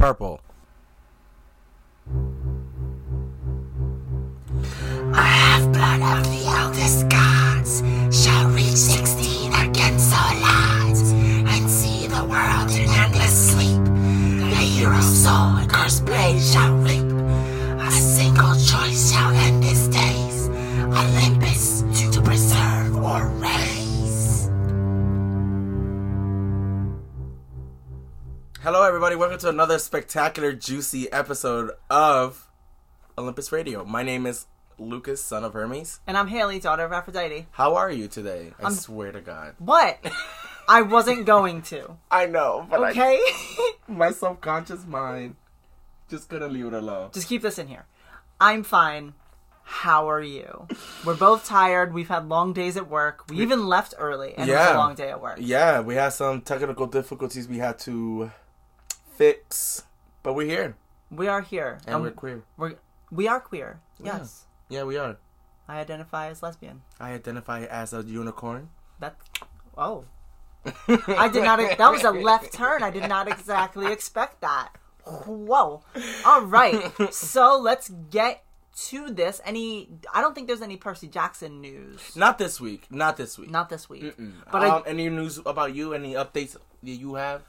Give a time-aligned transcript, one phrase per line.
[0.00, 0.40] purple.
[5.12, 12.24] A half-blood of the eldest gods shall reach sixteen against all odds and see the
[12.24, 13.84] world in endless sleep.
[13.84, 16.69] The hero's soul cursed blade shall
[29.10, 29.28] everybody.
[29.28, 32.48] Welcome to another spectacular, juicy episode of
[33.18, 33.84] Olympus Radio.
[33.84, 34.46] My name is
[34.78, 35.98] Lucas, son of Hermes.
[36.06, 37.46] And I'm Haley, daughter of Aphrodite.
[37.50, 38.52] How are you today?
[38.62, 39.56] I swear to God.
[39.58, 39.98] What?
[40.68, 41.96] I wasn't going to.
[42.08, 43.20] I know, but Okay?
[43.88, 45.34] my subconscious mind
[46.08, 47.10] just couldn't leave it alone.
[47.12, 47.86] Just keep this in here.
[48.40, 49.14] I'm fine.
[49.64, 50.68] How are you?
[51.04, 51.92] We're both tired.
[51.94, 53.28] We've had long days at work.
[53.28, 54.76] We even left early, and it was Yeah.
[54.76, 55.38] a long day at work.
[55.40, 58.30] Yeah, we had some technical difficulties we had to
[59.20, 59.84] fix,
[60.22, 60.76] but we're here
[61.10, 61.78] We are here.
[61.86, 62.42] and we're queer.
[62.56, 62.76] we're
[63.10, 63.80] we are queer.
[64.02, 64.46] Yes.
[64.70, 65.18] Yeah, we are.
[65.68, 66.80] I identify as lesbian.
[66.98, 68.70] I identify as a unicorn.
[68.98, 69.16] That.
[69.76, 70.04] Oh.
[70.64, 71.58] I did not.
[71.78, 72.82] That was a left turn.
[72.82, 74.70] I did not exactly expect that.
[75.04, 75.82] Whoa.
[76.24, 76.80] All right.
[77.12, 78.44] So let's get
[78.88, 79.40] to this.
[79.44, 79.90] Any?
[80.14, 82.16] I don't think there's any Percy Jackson news.
[82.16, 82.86] Not this week.
[82.90, 83.50] Not this week.
[83.50, 84.14] Not this week.
[84.16, 85.92] But But I, um, any news about you?
[85.92, 87.42] Any updates that you have?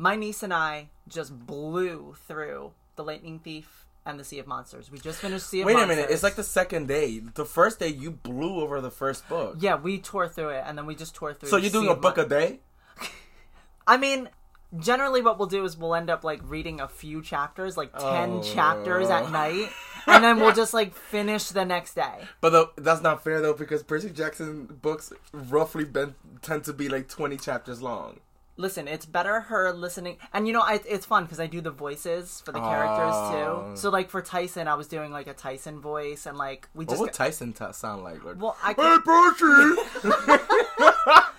[0.00, 4.90] My niece and I just blew through the Lightning Thief and the Sea of Monsters.
[4.90, 5.88] We just finished Sea of Monsters.
[5.88, 6.10] Wait a minute.
[6.10, 7.18] It's like the second day.
[7.34, 9.56] The first day you blew over the first book.
[9.60, 11.50] yeah, we tore through it, and then we just tore through.
[11.50, 12.60] So you're doing Sea a book Mon- a day?
[13.86, 14.30] I mean,
[14.78, 18.30] generally, what we'll do is we'll end up like reading a few chapters, like ten
[18.30, 18.42] Oh.
[18.42, 19.68] chapters at night,
[20.06, 22.24] and then we'll just like finish the next day.
[22.40, 26.88] But the, that's not fair though because Percy Jackson books roughly been, tend to be
[26.88, 28.20] like 20 chapters long.
[28.60, 31.70] Listen, it's better her listening, and you know, I, it's fun because I do the
[31.70, 33.70] voices for the characters Oh.
[33.70, 33.76] too.
[33.76, 36.90] So, like for Tyson, I was doing like a Tyson voice, and like we What
[36.92, 38.20] just would Tyson t- sound like?
[38.38, 38.82] Well, I Hey,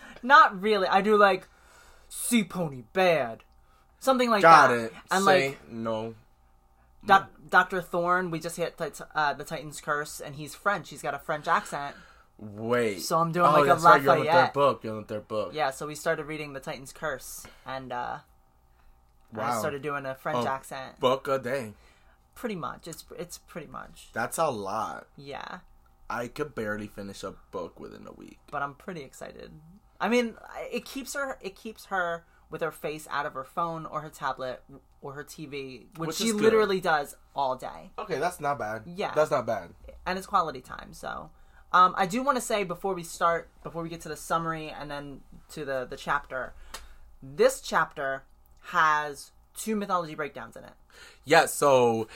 [0.24, 0.88] not really.
[0.88, 1.48] I do like
[2.09, 3.44] sea pony bad,
[4.00, 4.80] something like Got that.
[4.86, 4.94] it.
[5.12, 6.16] And Say like no.
[7.06, 10.90] Doc, Doctor Thorne, we just hit tit- uh, the Titan's curse, and he's French.
[10.90, 11.96] He's got a French accent.
[12.41, 13.02] Wait.
[13.02, 14.53] So I'm doing oh, like a that's right, You're on the third Lafayette.
[14.53, 14.84] book.
[14.84, 15.52] You're on the third book.
[15.53, 18.18] Yeah, so we started reading the Titan's curse, and uh,
[19.38, 20.47] I started doing a French Oh.
[20.47, 21.00] accent.
[21.00, 21.74] Book a day.
[22.34, 25.07] Pretty much, it's it's pretty much That's a lot.
[25.16, 25.59] yeah.
[26.09, 28.40] I could barely finish a book within a week.
[28.52, 29.52] But I'm pretty excited.
[30.02, 30.35] I mean,
[30.72, 34.09] it keeps her it keeps her with her face out of her phone or her
[34.09, 34.62] tablet
[35.02, 37.91] or her TV, which, Which she literally does all day.
[38.00, 38.84] Okay, that's not bad.
[38.85, 39.13] Yeah.
[39.16, 39.69] That's not bad.
[40.06, 40.91] and it's quality time.
[40.94, 41.29] So,
[41.74, 44.70] um, I do want to say before we start, before we get to the summary
[44.70, 45.22] and then
[45.52, 46.54] to the the chapter,
[47.24, 48.24] this chapter
[48.72, 50.74] has two mythology breakdowns in it.
[51.26, 52.08] Yeah, so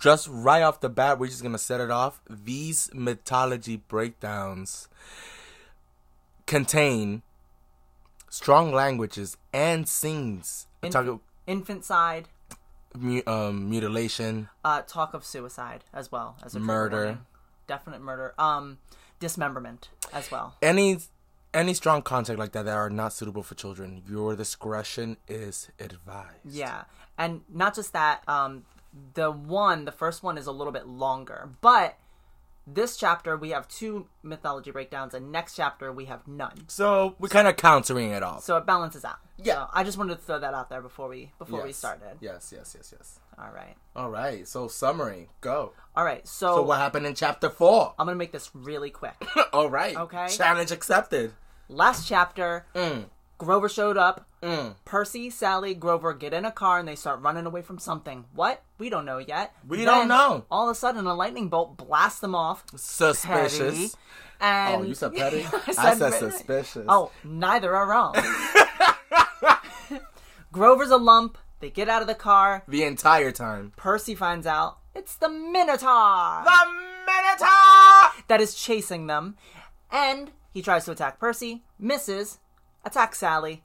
[0.00, 2.20] just right off the bat, we're just gonna set it off.
[2.28, 4.88] These mythology breakdowns
[6.46, 7.22] contain
[8.28, 10.66] strong languages and scenes.
[10.82, 12.28] In- talk Infanticide,
[12.96, 17.18] mu- um, mutilation, uh, talk of suicide as well as a Murder.
[17.66, 18.78] definite murder, um,
[19.22, 20.54] dismemberment as well.
[20.60, 20.98] any
[21.54, 24.02] any strong content like that that are not suitable for children.
[24.08, 26.38] Your discretion is advised.
[26.62, 26.84] Yeah,
[27.18, 28.22] and not just that.
[28.28, 28.64] Um,
[29.14, 31.96] the one, the first one is a little bit longer, but
[32.66, 36.64] this chapter we have two mythology breakdowns, and next chapter we have none.
[36.68, 38.40] So we're kind of countering it all.
[38.40, 39.18] So it balances out.
[39.38, 39.54] Yeah.
[39.54, 41.76] So I just wanted to throw that out there before we before we Yes.
[41.76, 42.18] started.
[42.20, 43.18] Yes, yes, yes, yes.
[43.38, 43.74] All right.
[43.96, 44.46] All right.
[44.46, 45.72] So summary, go.
[45.96, 46.26] All right.
[46.26, 47.94] So, So what happened in chapter four?
[47.98, 49.14] I'm gonna make this really quick.
[49.52, 49.96] All right.
[49.96, 50.28] Okay.
[50.28, 51.32] Challenge accepted.
[51.68, 53.06] Last chapter, Mm.
[53.38, 54.26] Grover showed up.
[54.42, 54.76] Mm.
[54.84, 58.24] Percy, Sally, Grover get in a car and they start running away from something.
[58.34, 58.62] What?
[58.78, 59.52] We don't know yet.
[59.66, 60.44] We Then, don't know.
[60.50, 62.64] All of a sudden, a lightning bolt blasts them off.
[62.76, 63.96] Suspicious.
[64.40, 65.44] And Oh, you said petty?
[65.52, 66.84] I I said, said suspicious.
[66.88, 68.14] Oh, neither are wrong.
[70.52, 71.38] Grover's a lump.
[71.62, 72.64] They get out of the car.
[72.66, 73.72] The entire time.
[73.76, 76.66] Percy finds out it's the Minotaur The
[77.06, 78.24] Minotaur!
[78.26, 79.36] that is chasing them.
[79.88, 82.40] And he tries to attack Percy, misses,
[82.84, 83.62] attacks Sally.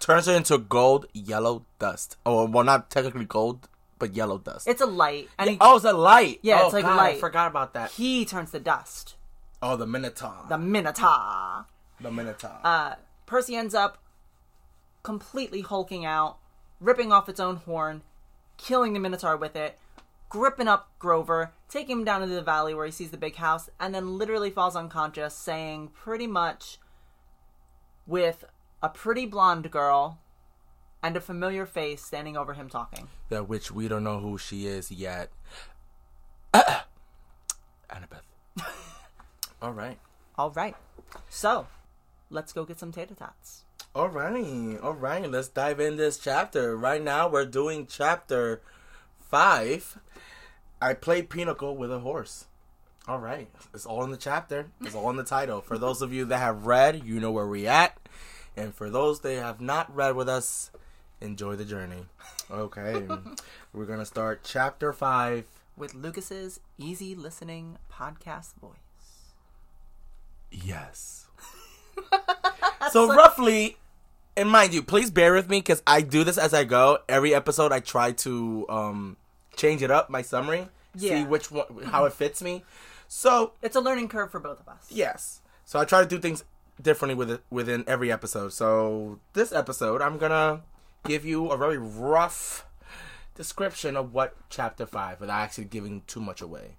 [0.00, 2.16] Turns her into gold, yellow dust.
[2.24, 3.68] Oh, well, not technically gold,
[3.98, 4.66] but yellow dust.
[4.66, 6.38] It's a light, and he, oh, it's a light.
[6.40, 7.16] Yeah, oh, it's like a God, light.
[7.16, 7.90] I forgot about that.
[7.90, 9.16] he turns to dust.
[9.60, 10.46] Oh, the Minotaur.
[10.48, 11.66] The Minotaur.
[12.00, 12.60] The Minotaur.
[12.64, 12.94] Uh,
[13.26, 13.98] Percy ends up
[15.02, 16.38] completely hulking out,
[16.80, 18.02] ripping off its own horn,
[18.56, 19.78] killing the Minotaur with it,
[20.28, 23.70] gripping up Grover, taking him down into the valley where he sees the big house,
[23.78, 26.78] and then literally falls unconscious, saying pretty much
[28.06, 28.44] with
[28.82, 30.18] a pretty blonde girl
[31.02, 33.08] and a familiar face standing over him talking.
[33.28, 35.30] That which we don't know who she is yet.
[36.54, 38.22] Annabeth.
[39.62, 39.98] All right.
[40.36, 40.74] All right.
[41.28, 41.66] So,
[42.30, 43.64] let's go get some tater tots.
[43.94, 44.76] All right.
[44.82, 45.30] All right.
[45.30, 46.76] Let's dive in this chapter.
[46.76, 48.60] Right now, we're doing chapter
[49.20, 49.98] five.
[50.82, 52.46] I played Pinochle with a horse.
[53.06, 53.48] All right.
[53.72, 54.66] It's all in the chapter.
[54.80, 55.60] It's all in the title.
[55.60, 57.96] For those of you that have read, you know where we at.
[58.56, 60.72] And for those that have not read with us,
[61.20, 62.06] enjoy the journey.
[62.50, 63.06] Okay.
[63.72, 65.44] we're to start chapter five.
[65.76, 68.74] With Lucas's easy listening podcast voice.
[70.50, 71.26] Yes.
[72.90, 73.76] so roughly,
[74.36, 76.98] and mind you, please bear with me because I do this as I go.
[77.08, 79.16] Every episode, I try to um,
[79.56, 82.64] change it up, my summary, see which one, how it fits me.
[83.08, 84.86] So It's a learning curve for both of us.
[84.90, 86.44] yes, so I try to do things
[86.80, 88.52] differently with it, within every episode.
[88.52, 90.62] So this episode, I'm gonna
[91.04, 92.66] give you a very rough
[93.34, 96.76] description of what chapter five, without actually giving too much away,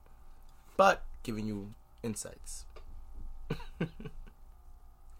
[0.75, 1.73] but giving you
[2.03, 2.65] insights.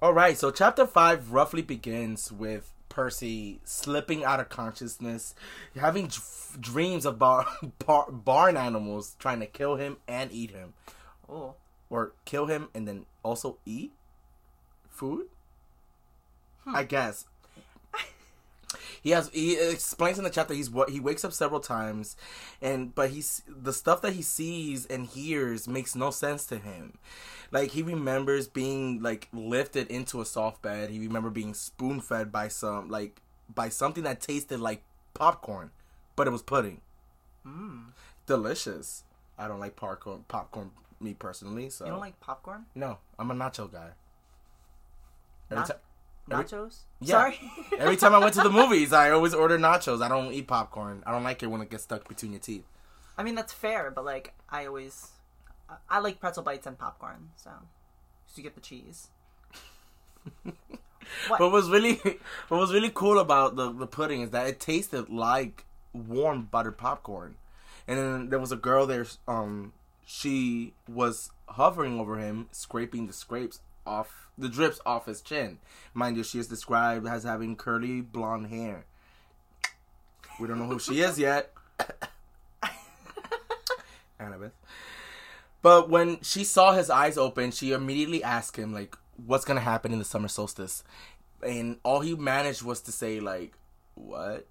[0.05, 5.33] All right, so chapter five roughly begins with Percy slipping out of consciousness,
[5.75, 6.17] having d-
[6.59, 7.47] dreams of bar-
[7.87, 10.75] bar- barn animals trying to kill him and eat him,
[11.27, 11.55] Oh.
[11.89, 13.93] or kill him and then also eat
[14.91, 15.25] food.
[16.65, 16.75] Hmm.
[16.75, 17.25] I guess
[19.05, 19.29] he has.
[19.29, 22.17] He explains in the chapter he's what he wakes up several times,
[22.59, 26.97] and but he's the stuff that he sees and hears makes no sense to him.
[27.51, 30.89] Like he remembers being like lifted into a soft bed.
[30.89, 33.21] He remember being spoon fed by some like
[33.53, 34.81] by something that tasted like
[35.13, 35.69] popcorn,
[36.15, 36.81] but it was pudding.
[37.43, 37.89] Hmm.
[38.25, 39.03] Delicious.
[39.37, 40.25] I don't like popcorn.
[40.27, 41.69] Popcorn, me personally.
[41.69, 42.65] So You don't like popcorn?
[42.73, 43.91] no, I'm a nacho guy.
[45.51, 45.79] Every Nach-
[46.29, 46.79] ti- every- nachos?
[47.01, 47.11] Yeah.
[47.15, 47.39] Sorry.
[47.77, 50.01] Every time I went to the movies, I always order nachos.
[50.01, 51.03] I don't eat popcorn.
[51.05, 52.65] I don't like it when it gets stuck between your teeth.
[53.17, 55.09] I mean, that's fair, but like, I always.
[55.69, 57.49] I- I like pretzel bites and popcorn, so.
[58.27, 59.09] So you get the cheese.
[61.27, 61.39] what?
[61.39, 61.95] What was really,
[62.47, 66.77] what was really cool about the the pudding is that it tasted like warm buttered
[66.77, 67.35] popcorn.
[67.87, 69.05] And then there was a girl there.
[69.27, 69.73] Um,
[70.05, 75.59] she was hovering over him, scraping the scrapes off the drips off his chin.
[75.93, 78.85] Mind you, she is described as having curly blonde hair.
[80.39, 81.53] We don't know who she is yet.
[84.19, 84.51] Annabeth.
[85.61, 88.95] But when she saw his eyes open, she immediately asked him, like,
[89.25, 90.83] what's gonna happen in the summer solstice?
[91.41, 93.53] And all he managed was to say, like,
[93.95, 94.47] what?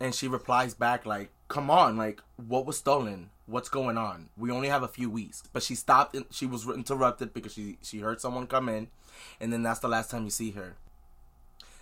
[0.00, 3.30] And she replies back, like, come on, like, what was stolen?
[3.46, 4.28] What's going on?
[4.36, 5.42] We only have a few weeks.
[5.52, 8.88] But she stopped and she was interrupted because she, she heard someone come in,
[9.40, 10.76] and then that's the last time you see her.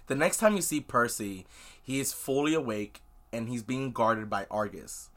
[0.06, 1.46] The next time you see Percy,
[1.82, 3.00] he is fully awake
[3.32, 5.08] and he's being guarded by Argus.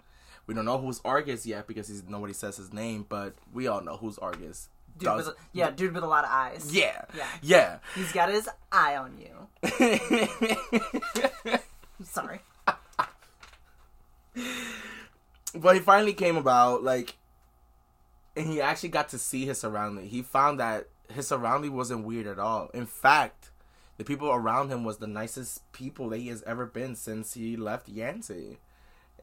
[0.46, 3.82] We don't know who's Argus yet because he's, nobody says his name, but we all
[3.82, 4.68] know who's Argus.
[5.00, 6.70] dude Does- with a, yeah, dude with a lot of eyes.
[6.72, 7.26] yeah, Yeah.
[7.42, 7.78] yeah.
[7.96, 9.48] He's got his eye on you.
[12.04, 12.40] Sorry.
[15.56, 17.16] but he finally came about, like,
[18.36, 20.08] and he actually got to see his surrounding.
[20.08, 22.70] He found that his surrounding wasn't weird at all.
[22.74, 23.52] In fact,
[23.98, 27.56] the people around him was the nicest people that he has ever been since he
[27.56, 28.58] left Yancey.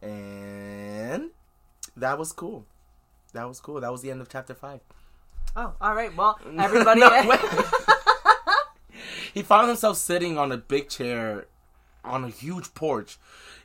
[0.00, 1.30] And
[1.96, 2.66] that was cool.
[3.32, 3.80] That was cool.
[3.80, 4.80] That was the end of chapter five.
[5.56, 6.14] Oh, all right.
[6.16, 7.00] Well, everybody.
[7.00, 7.36] No,
[9.32, 11.46] he found himself sitting on a big chair
[12.04, 13.18] on a huge porch,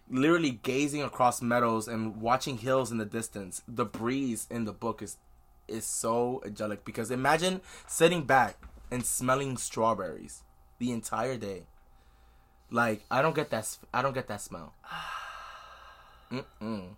[0.10, 3.62] literally gazing across meadows and watching hills in the distance.
[3.68, 5.18] The breeze in the book is
[5.68, 8.58] is so angelic because imagine sitting back
[8.92, 10.44] and smelling strawberries
[10.78, 11.64] the entire day.
[12.70, 13.78] Like I don't get that.
[13.94, 14.74] I don't get that smell.
[16.32, 16.96] Mm-mm.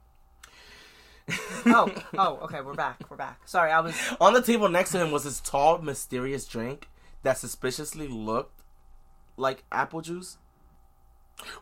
[1.66, 2.62] oh, oh, okay.
[2.62, 3.00] We're back.
[3.10, 3.42] We're back.
[3.46, 3.96] Sorry, I was.
[4.20, 6.90] On the table next to him was this tall, mysterious drink
[7.24, 8.62] that suspiciously looked
[9.36, 10.38] like apple juice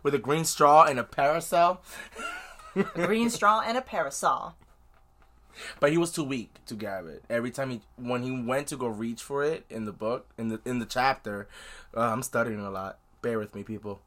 [0.04, 1.82] with a green straw and a parasol.
[2.76, 4.56] A green straw and a parasol.
[5.80, 7.24] But he was too weak to grab it.
[7.30, 10.50] Every time he, when he went to go reach for it in the book, in
[10.50, 11.48] the in the chapter,
[11.96, 13.00] uh, I'm studying a lot.
[13.22, 14.02] Bear with me, people.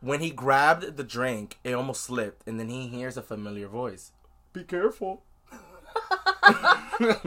[0.00, 4.12] When he grabbed the drink, it almost slipped, and then he hears a familiar voice.
[4.52, 5.22] Be careful.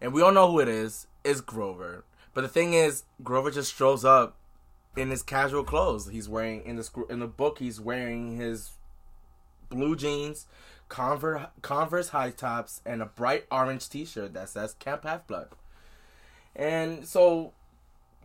[0.00, 1.06] and we all know who it is.
[1.24, 2.04] It's Grover.
[2.32, 4.36] But the thing is, Grover just strolls up
[4.98, 6.08] in his casual clothes.
[6.08, 7.58] He's wearing in the in the book.
[7.58, 8.72] He's wearing his
[9.68, 10.46] blue jeans,
[10.88, 15.48] Converse, Converse high tops, and a bright orange T-shirt that says Camp Half Blood.
[16.56, 17.52] And so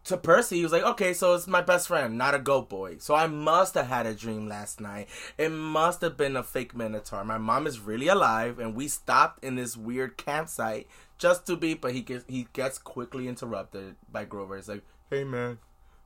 [0.06, 2.98] to Percy, he was like, okay, so it's my best friend, not a goat boy.
[2.98, 5.08] So I must have had a dream last night.
[5.38, 7.24] It must have been a fake minotaur.
[7.24, 10.88] My mom is really alive, and we stopped in this weird campsite
[11.18, 11.74] just to be.
[11.74, 14.58] But he gets he gets quickly interrupted by Grover.
[14.58, 15.60] It's like, hey man,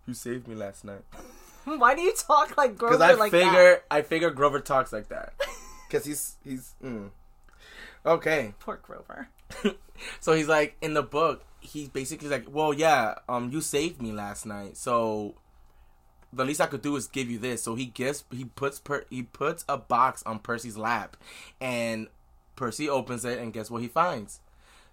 [0.07, 1.03] you saved me last night.
[1.65, 5.09] Why do you talk like Grover Because I like figure I figure Grover talks like
[5.09, 5.33] that.
[5.87, 7.11] Because he's he's mm.
[8.05, 8.47] okay.
[8.47, 8.59] that?
[8.59, 9.29] Poor Grover.
[10.19, 14.11] so he's like in the book he's basically like well yeah um you saved me
[14.11, 15.35] last night so
[16.31, 19.05] the least i could do is give you this so he gives he puts per
[19.09, 21.17] he puts a box on percy's lap
[21.59, 22.07] and
[22.55, 24.41] percy opens it and guess what he finds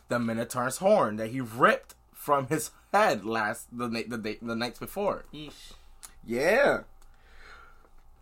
[0.09, 1.95] the minotaur's horn that he ripped
[2.25, 5.73] from his head last the night the, day, the nights before Yeesh.
[6.27, 6.81] yeah.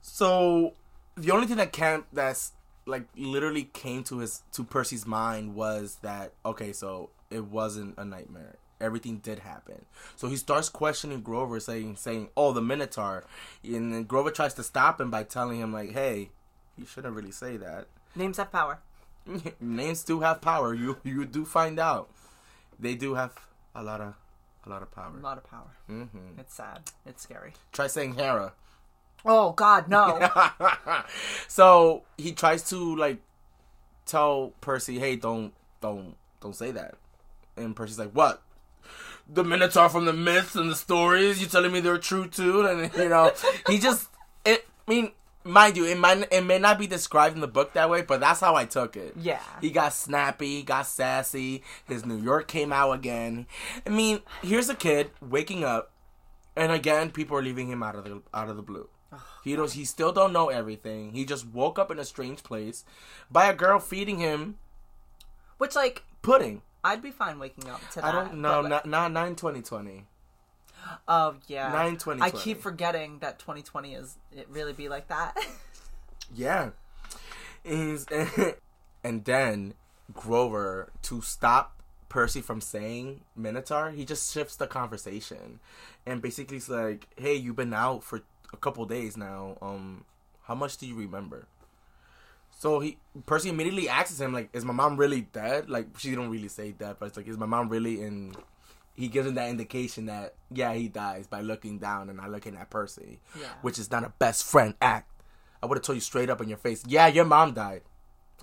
[0.01, 0.75] So
[1.17, 2.53] the only thing that can that's
[2.85, 8.05] like literally came to his to Percy's mind was that okay, so it wasn't a
[8.05, 8.57] nightmare.
[8.81, 9.85] Everything did happen.
[10.17, 13.25] So he starts questioning Grover, saying saying, "Oh, the Minotaur,"
[13.63, 16.31] and then Grover tries to stop him by telling him like, "Hey,
[16.77, 17.87] you shouldn't really say that.
[18.17, 18.81] Names have power.
[19.61, 20.75] Names do have power.
[20.75, 22.11] You you do find out.
[22.81, 23.39] They do have
[23.75, 24.15] a lot of
[24.65, 25.13] a lot of power.
[25.19, 25.77] A lot of power.
[25.87, 26.05] hmm
[26.39, 26.91] It's sad.
[27.07, 27.53] It's scary.
[27.73, 28.53] Try saying Hera."
[29.25, 30.29] Oh God, no.
[31.49, 33.19] so he tries to like
[34.07, 36.95] tell Percy, "Hey, don't, don't, don't say that."
[37.57, 38.43] And Percy's like, "What?
[39.29, 41.41] The Minotaur from the myths and the stories?
[41.41, 43.33] You telling me they're true too?" And you know,
[43.69, 44.09] he just,
[44.45, 44.67] it.
[44.87, 45.13] I mean,
[45.45, 48.21] mind you, it might, it may not be described in the book that way, but
[48.21, 49.15] that's how I took it.
[49.17, 49.41] Yeah.
[49.61, 51.63] He got snappy, got sassy.
[51.85, 53.47] His New York came out again.
[53.87, 55.91] I mean, here's a kid waking up,
[56.57, 58.89] and again, people are leaving him out of the out of the blue.
[59.13, 59.75] Oh, he does.
[59.75, 61.13] He still don't know everything.
[61.13, 62.85] He just woke up in a strange place
[63.31, 64.57] by a girl feeding him
[65.59, 66.63] Which like pudding.
[66.85, 68.05] I'd be fine waking up to that.
[68.07, 68.63] I don't know.
[68.63, 70.07] but, Not not nine twenty twenty.
[71.09, 71.73] Oh yeah.
[71.73, 72.23] Nine twenty.
[72.23, 75.37] I keep forgetting that 2020 is it really be like that.
[76.35, 76.71] Yeah.
[77.63, 78.07] He's,
[79.05, 79.75] and then
[80.15, 85.61] Grover to stop Percy from saying Minotaur, he just shifts the conversation,
[86.05, 88.21] and basically he's like, "Hey, you've been out for
[88.53, 89.57] a couple days now.
[89.63, 90.05] Um,
[90.45, 91.47] how much do you remember?"
[92.59, 96.29] So he Percy immediately asks him like, "Is my mom really dead?" Like she don't
[96.31, 98.37] really say dead, but it's like, "Is my mom really?" And
[98.95, 102.57] he gives him that indication that yeah, he dies by looking down and not looking
[102.57, 103.47] at Percy, Yeah.
[103.63, 105.09] which is not a best friend act.
[105.63, 107.83] I would have told you straight up in your face, yeah, your mom died.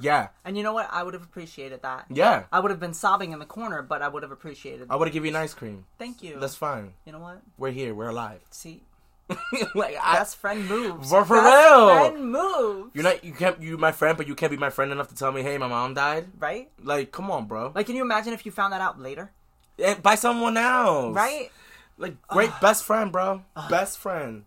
[0.02, 0.88] Yeah, and you know what?
[0.92, 2.06] I would have appreciated that.
[2.10, 2.44] yeah.
[2.54, 4.88] I would have been sobbing in the corner, but I would have appreciated.
[4.90, 5.86] I would have given you an ice cream.
[5.98, 6.40] Thank you.
[6.40, 6.94] That's fine.
[7.06, 7.42] you know what?
[7.58, 7.94] We're here.
[7.94, 8.40] We're alive.
[8.50, 8.84] See,
[9.76, 11.10] like I, best friend moves.
[11.10, 11.90] For- for best real.
[12.12, 12.92] friend moves.
[12.96, 13.24] you're not.
[13.26, 13.62] You can't.
[13.62, 15.68] You my friend, but you can't be my friend enough to tell me, hey, my
[15.68, 16.28] mom died.
[16.40, 16.72] right.
[16.82, 17.74] Like, come on, bro.
[17.76, 19.32] Like, can you imagine if you found that out later?
[19.84, 21.16] And by someone else.
[21.16, 21.52] Right.
[21.98, 23.44] Like, great best friend, bro.
[23.70, 24.46] Best friend.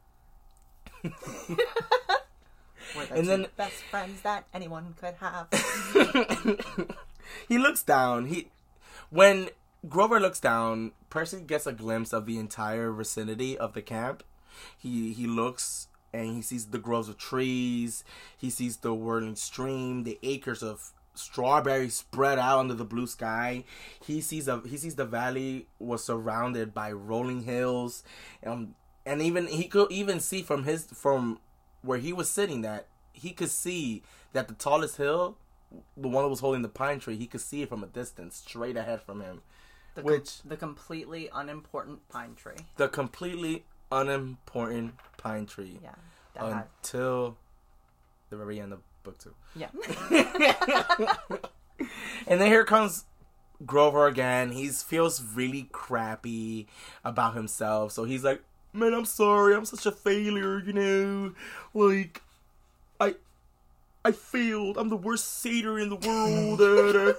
[3.10, 5.48] And then- best friends that anyone could have.
[7.48, 8.26] he looks down.
[8.26, 8.48] He
[9.10, 9.50] when
[9.88, 14.22] Grover looks down, Percy gets a glimpse of the entire vicinity of the camp.
[14.76, 18.04] He he looks and he sees the groves of trees.
[18.36, 23.64] He sees the whirling stream, the acres of strawberries spread out under the blue sky.
[24.04, 28.02] He sees a he sees the valley was surrounded by rolling hills,
[28.44, 31.40] um, and even he could even see from his from
[31.82, 34.02] where he was sitting that he could see
[34.32, 35.36] that the tallest hill,
[35.96, 38.36] the one that was holding the pine tree, he could see it from a distance,
[38.36, 39.42] straight ahead from him.
[39.94, 42.56] The Which- the completely unimportant pine tree.
[42.76, 45.94] The completely unimportant pine tree Yeah.
[46.34, 47.36] That had, until
[48.30, 49.34] the very end of book two.
[49.54, 49.68] yeah.
[52.26, 53.04] And then here comes
[53.66, 54.52] Grover again.
[54.52, 56.68] He feels really crappy
[57.04, 57.92] about himself.
[57.92, 58.42] So he's like,
[58.72, 59.54] Man, I'm sorry.
[59.54, 61.34] I'm such a failure, you know?
[61.74, 62.22] Like,
[62.98, 63.16] I.
[64.04, 64.78] I failed.
[64.78, 66.58] I'm the worst satyr in the world.
[66.58, 67.18] da, da, da."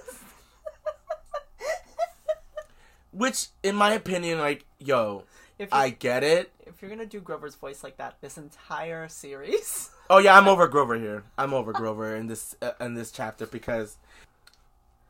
[3.12, 5.24] Which, in my opinion, like, yo,
[5.58, 6.52] if I get it.
[6.66, 9.90] if you're gonna do Grover's voice like that, this entire series.
[10.10, 11.24] Oh yeah, I'm over Grover here.
[11.38, 13.96] I'm over Grover in this uh, in this chapter because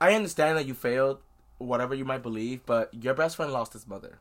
[0.01, 1.19] I understand that you failed,
[1.59, 4.21] whatever you might believe, but your best friend lost his mother,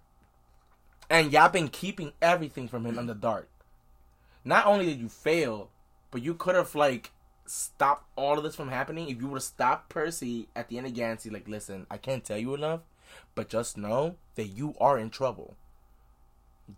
[1.11, 3.49] and y'all been keeping everything from him in the dark.
[4.43, 5.69] Not only did you fail,
[6.09, 7.11] but you could have like
[7.45, 10.87] stopped all of this from happening if you would have stopped Percy at the end
[10.87, 11.29] of Yancey.
[11.29, 12.81] Like, listen, I can't tell you enough,
[13.35, 15.55] but just know that you are in trouble.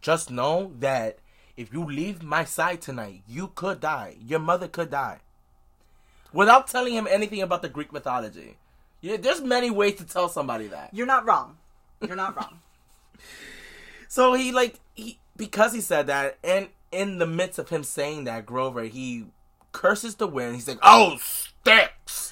[0.01, 1.20] Just know that
[1.58, 4.15] if you leave my side tonight, you could die.
[4.20, 5.20] Your mother could die.
[6.34, 8.58] Without telling him anything about the Greek mythology.
[9.01, 10.89] Yeah, there's many ways to tell somebody that.
[10.92, 11.58] You're not wrong.
[12.01, 12.60] You're not wrong.
[14.08, 18.24] So he like he because he said that, and in the midst of him saying
[18.25, 19.25] that, Grover he
[19.74, 20.56] curses the wind.
[20.56, 22.32] He's like, "Oh, sticks!"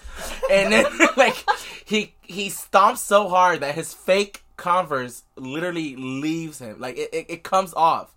[0.49, 0.85] and then
[1.17, 1.35] like
[1.83, 6.79] he he stomps so hard that his fake Converse literally leaves him.
[6.79, 8.13] Like it, it, it comes off.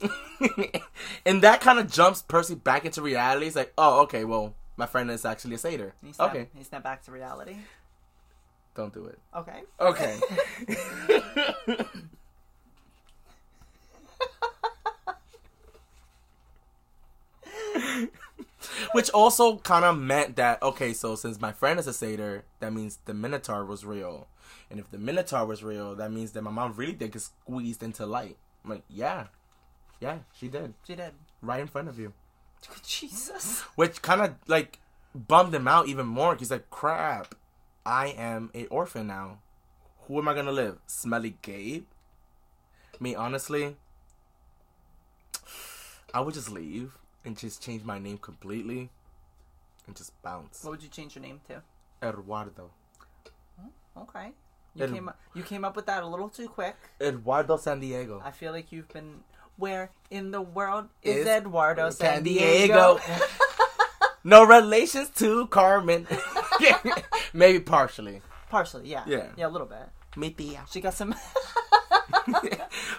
[1.26, 3.44] and that kind of jumps Percy back into reality.
[3.46, 7.02] He's like, "Oh, okay, well, my friend is actually a satyr." Okay, He snapped back
[7.04, 7.56] to reality.
[8.74, 9.18] don't do it.
[9.34, 9.62] Okay.
[9.80, 10.18] Okay.
[18.92, 22.72] Which also kind of meant that okay, so since my friend is a satyr, that
[22.72, 24.26] means the Minotaur was real,
[24.70, 27.82] and if the Minotaur was real, that means that my mom really did get squeezed
[27.82, 28.36] into light.
[28.64, 29.26] I'm like, yeah,
[30.00, 31.12] yeah, she did, She did.
[31.42, 32.12] right in front of you.
[32.82, 33.60] Jesus.
[33.76, 34.80] Which kind of like
[35.14, 36.34] bummed him out even more.
[36.36, 37.34] He's like, crap,
[37.84, 39.38] I am a orphan now.
[40.06, 40.78] Who am I gonna live?
[40.86, 41.84] Smelly Gabe?
[43.00, 43.76] Me, honestly,
[46.14, 48.90] I would just leave and just change my name completely
[49.86, 50.64] and just bounce.
[50.64, 51.62] What would you change your name to?
[52.02, 52.70] Eduardo.
[54.02, 54.32] Okay.
[54.74, 56.76] You Ed- came up, you came up with that a little too quick.
[57.00, 58.20] Eduardo San Diego.
[58.24, 59.20] I feel like you've been
[59.56, 62.98] where in the world is, Is Eduardo San, San Diego?
[62.98, 63.24] Diego.
[64.24, 66.06] no relations to Carmen.
[67.32, 68.20] Maybe partially.
[68.50, 69.04] Partially, yeah.
[69.06, 69.28] Yeah.
[69.36, 69.88] Yeah, a little bit.
[70.16, 70.70] Mi tía.
[70.70, 71.14] She got some
[72.26, 72.58] she But-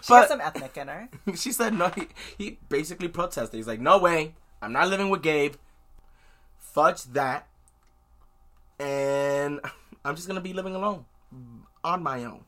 [0.10, 1.10] got some ethnic in her.
[1.36, 1.90] she said no.
[1.90, 3.56] He, he basically protested.
[3.56, 4.34] He's like, no way.
[4.64, 5.54] I'm not living with Gabe.
[6.60, 7.48] Fudge that.
[8.80, 9.60] And
[10.08, 11.06] I'm just gonna be living alone,
[11.84, 12.46] on my own.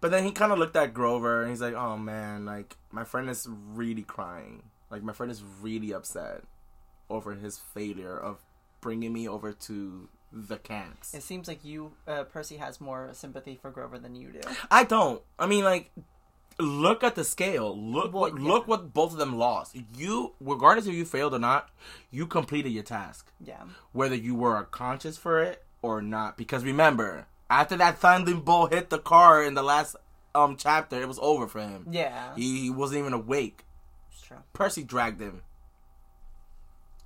[0.00, 3.04] But then he kind of looked at Grover and he's like, oh man, like my
[3.04, 4.62] friend is really crying.
[4.90, 6.42] Like my friend is really upset
[7.10, 8.38] over his failure of
[8.80, 11.14] bringing me over to the camps.
[11.14, 14.40] It seems like you uh, Percy has more sympathy for Grover than you do.
[14.70, 15.22] I don't.
[15.38, 15.90] I mean, like,
[16.58, 17.76] look at the scale.
[17.76, 18.48] Look Well, what yeah.
[18.48, 19.76] look what both of them lost.
[19.96, 21.70] You, regardless if you failed or not,
[22.10, 23.62] you completed your task, Yeah.
[23.92, 26.36] whether you were conscious for it or not.
[26.36, 29.96] Because remember, after that thundering bolt hit the car in the last
[30.34, 31.86] um chapter, it was over for him.
[31.90, 32.34] Yeah.
[32.36, 33.64] He, he wasn't even awake.
[34.12, 34.38] It's true.
[34.52, 35.42] Percy dragged him.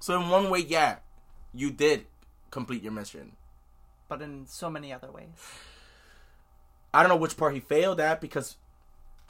[0.01, 0.97] So in one way, yeah,
[1.53, 2.07] you did
[2.51, 3.33] complete your mission.
[4.09, 5.29] But in so many other ways.
[6.93, 8.57] I don't know which part he failed at because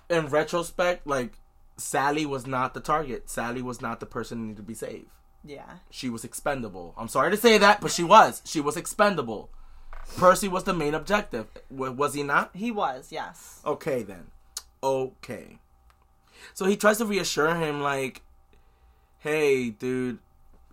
[0.09, 1.35] in retrospect, like
[1.77, 3.29] Sally was not the target.
[3.29, 5.11] Sally was not the person who needed to be saved.
[5.45, 5.79] Yeah.
[5.91, 6.95] She was expendable.
[6.97, 8.43] I'm sorry to say that, but she was.
[8.45, 9.51] She was expendable.
[10.17, 11.47] Percy was the main objective.
[11.71, 12.51] W- was he not?
[12.55, 13.61] He was, yes.
[13.65, 14.27] Okay then.
[14.83, 15.59] Okay.
[16.55, 18.23] So he tries to reassure him like,
[19.19, 20.19] "Hey, dude,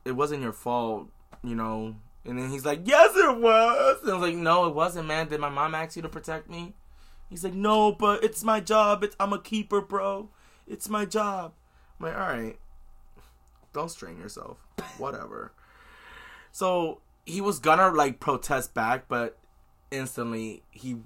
[0.05, 1.07] it wasn't your fault,
[1.43, 4.73] you know." And then he's like, "Yes, it was." And I was like, "No, it
[4.75, 5.27] wasn't, man.
[5.27, 6.73] Did my mom ask you to protect me?"
[7.29, 9.03] He's like, "No, but it's my job.
[9.03, 10.29] It's I'm a keeper, bro.
[10.65, 11.53] It's my job."
[11.99, 12.57] I'm like, "All right.
[13.77, 14.57] Don't strain yourself.
[14.97, 15.51] Whatever."
[16.51, 19.37] So he was gonna like protest back, but
[19.91, 20.97] instantly he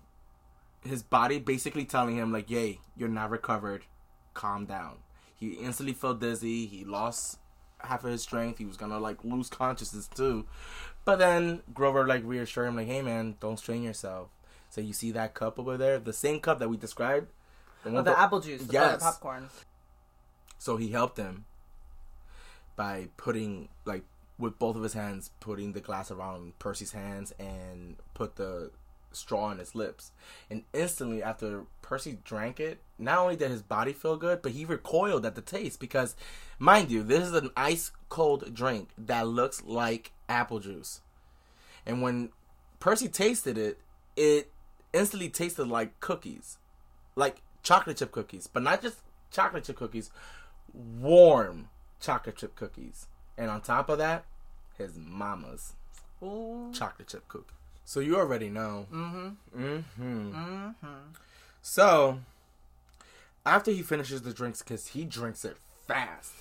[0.81, 3.84] his body basically telling him like, "Yay, you're not recovered.
[4.34, 4.99] Calm down."
[5.36, 6.65] He instantly felt dizzy.
[6.65, 7.39] He lost
[7.79, 8.60] half of his strength.
[8.60, 10.47] He was gonna like lose consciousness too.
[11.03, 14.29] But then Grover like reassured him like, "Hey man, don't strain yourself."
[14.69, 17.34] So you see that cup over there, the same cup that we described.
[17.84, 19.01] The Oh, the apple juice, the Yes.
[19.01, 19.49] popcorn.
[20.57, 21.43] So he helped him
[22.82, 24.04] by putting like
[24.39, 28.72] with both of his hands, putting the glass around Percy's hands and put the
[29.12, 30.12] straw on his lips.
[30.50, 34.65] And instantly after Percy drank it, not only did his body feel good, but he
[34.65, 36.15] recoiled at the taste because
[36.58, 41.02] mind you, this is an ice cold drink that looks like apple juice.
[41.86, 42.30] And when
[42.80, 43.78] Percy tasted it,
[44.15, 44.52] it
[44.91, 46.58] instantly tasted like cookies.
[47.15, 48.98] Like chocolate chip cookies, but not just
[49.30, 50.10] chocolate chip cookies,
[50.74, 51.67] warm
[52.01, 53.07] chocolate chip cookies.
[53.37, 54.25] And on top of that,
[54.77, 55.73] his mama's
[56.21, 56.71] Ooh.
[56.73, 57.53] chocolate chip cookie.
[57.85, 58.87] So you already know.
[58.91, 59.61] Mm-hmm.
[59.63, 60.35] Mm-hmm.
[60.35, 60.97] Mm-hmm.
[61.61, 62.19] So
[63.45, 66.33] after he finishes the drinks, because he drinks it fast,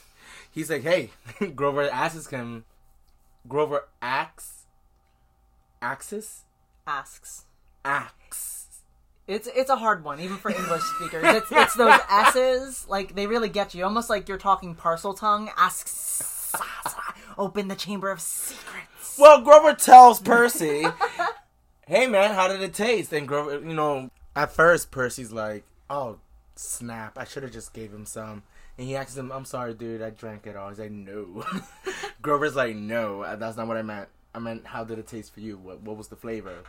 [0.50, 1.10] he's like, "Hey,"
[1.54, 2.64] Grover asks him.
[3.48, 4.64] Grover asks,
[5.80, 6.42] axis,
[6.86, 7.44] Asks.
[7.84, 8.69] axe.
[9.30, 11.22] It's it's a hard one, even for English speakers.
[11.24, 13.84] It's it's those S's, like they really get you.
[13.84, 15.50] Almost like you're talking Parseltongue.
[15.56, 15.88] Ask
[17.38, 19.16] Open the chamber of secrets.
[19.18, 20.84] Well, Grover tells Percy,
[21.86, 26.18] "Hey man, how did it taste?" And Grover, you know, at first Percy's like, "Oh,
[26.56, 27.16] snap!
[27.16, 28.42] I should have just gave him some."
[28.76, 30.02] And he asks him, "I'm sorry, dude.
[30.02, 31.44] I drank it all." He's like, "No."
[32.22, 34.08] Grover's like, "No, that's not what I meant.
[34.34, 35.56] I meant, how did it taste for you?
[35.56, 36.64] What what was the flavor?"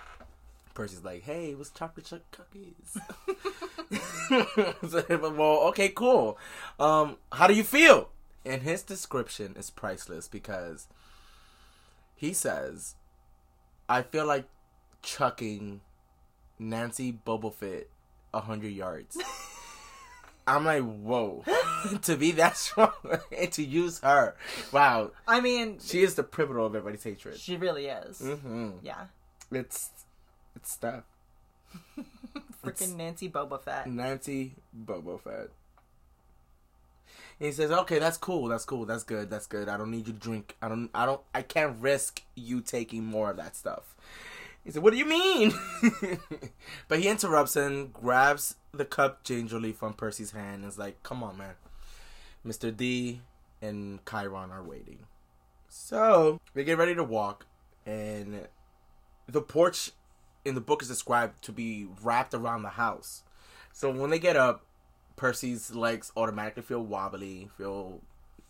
[0.74, 2.98] Percy's like, "Hey, it was chocolate chip cookies."
[5.22, 6.38] well, okay, cool.
[6.80, 8.10] Um, how do you feel?
[8.46, 10.88] And his description is priceless because
[12.16, 12.96] he says,
[13.90, 14.46] "I feel like
[15.02, 15.82] chucking
[16.60, 17.86] Nancy Bobofit
[18.34, 19.18] a hundred yards."
[20.48, 21.46] I'm like, whoa,
[22.02, 22.92] to be that strong
[23.38, 24.36] and to use her,
[24.72, 27.38] wow, I mean, she is the pivotal of everybody's hatred.
[27.38, 28.20] she really is.
[28.20, 29.06] hmm Yeah.
[29.52, 29.92] It's
[30.62, 31.04] it's stuff.
[32.64, 33.88] Freaking Nancy Bobofit.
[33.88, 35.50] Nancy Bobofit.
[37.40, 38.48] And he says, "Okay, that's cool.
[38.48, 38.86] That's cool.
[38.86, 39.30] That's good.
[39.30, 39.68] That's good.
[39.68, 40.56] I don't need you to drink.
[40.62, 40.90] I don't.
[40.94, 41.22] I don't.
[41.34, 43.96] I can't risk you taking more of that stuff."
[44.64, 45.54] He said, "What do you mean?"
[46.88, 51.24] but he interrupts and grabs the cup gingerly from Percy's hand and is like, "Come
[51.24, 51.56] on, man.
[52.44, 53.22] Mister D
[53.62, 55.00] and Chiron are waiting."
[55.68, 57.48] So they get ready to walk,
[57.86, 58.48] and
[59.28, 59.92] the porch
[60.46, 63.24] in the book is described to be wrapped around the house.
[63.74, 64.66] So when they get up,
[65.16, 68.02] Percy's legs automatically feel wobbly, feel,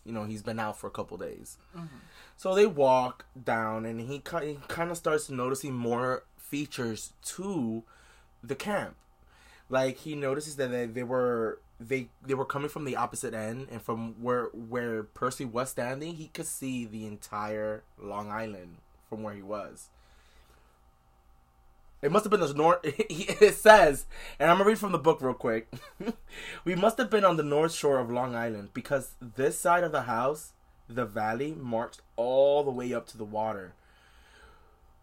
[0.04, 1.58] you know, he's been out for a couple days.
[1.76, 1.96] Mm-hmm.
[2.36, 7.84] So they walk down, and he kind of starts noticing more features to
[8.42, 8.96] the camp.
[9.68, 13.68] Like he notices that they, they were they they were coming from the opposite end,
[13.70, 18.78] and from where where Percy was standing, he could see the entire Long Island
[19.08, 19.88] from where he was.
[22.02, 22.80] It must have been the north.
[22.84, 24.06] It says,
[24.38, 25.72] and I'm gonna read from the book real quick.
[26.64, 29.92] we must have been on the north shore of Long Island because this side of
[29.92, 30.52] the house,
[30.88, 33.74] the valley, marched all the way up to the water,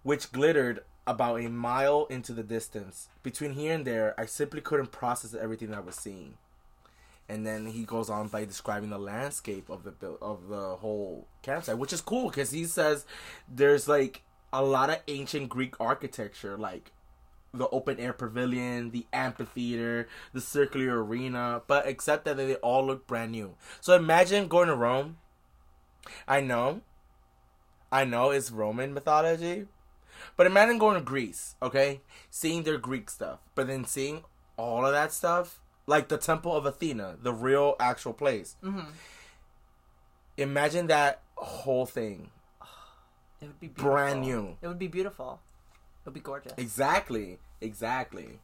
[0.04, 3.08] which glittered about a mile into the distance.
[3.24, 6.38] Between here and there, I simply couldn't process everything I was seeing.
[7.30, 11.78] And then he goes on by describing the landscape of the of the whole campsite,
[11.78, 13.06] which is cool because he says
[13.48, 16.92] there's like a lot of ancient Greek architecture, like
[17.54, 23.08] the open air pavilion, the amphitheater, the circular arena, but except that they all look
[23.08, 23.56] brand new.
[23.82, 25.18] So imagine going to Rome.
[26.28, 26.82] I know,
[27.92, 29.66] I know it's Roman mythology,
[30.38, 32.02] but imagine going to Greece, okay?
[32.30, 34.24] Seeing their Greek stuff, but then seeing
[34.58, 38.56] all of that stuff, like the Temple of Athena, the real actual place.
[38.64, 38.90] Mm-hmm.
[40.38, 42.30] Imagine that whole thing.
[43.42, 43.92] It would be beautiful.
[43.92, 44.58] Brand new.
[44.62, 45.40] It would be beautiful.
[45.74, 46.54] It would be gorgeous.
[46.58, 48.40] Exactly, exactly.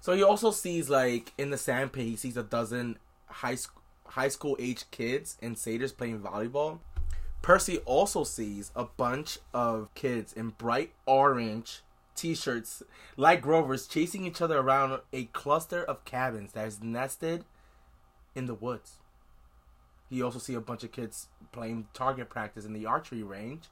[0.00, 4.28] So he also sees like in the sandpit, he sees a dozen high school high
[4.28, 6.80] school age kids and satyrs playing volleyball.
[7.40, 11.80] Percy also sees a bunch of kids in bright orange
[12.14, 12.82] t-shirts
[13.16, 17.44] like Grover's chasing each other around a cluster of cabins that is nested
[18.34, 18.98] in the woods.
[20.12, 23.64] He also see a bunch of kids playing target practice in the archery range,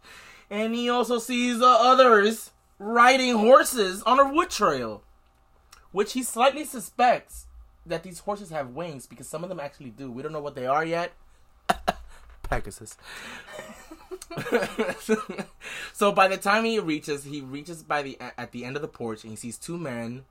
[0.49, 5.03] and he also sees others riding horses on a wood trail,
[5.93, 7.47] which he slightly suspects
[7.85, 10.11] that these horses have wings because some of them actually do.
[10.11, 11.13] We don't know what they are yet.
[12.43, 12.97] Pegasus.
[15.93, 18.89] so by the time he reaches, he reaches by the at the end of the
[18.89, 20.25] porch and he sees two men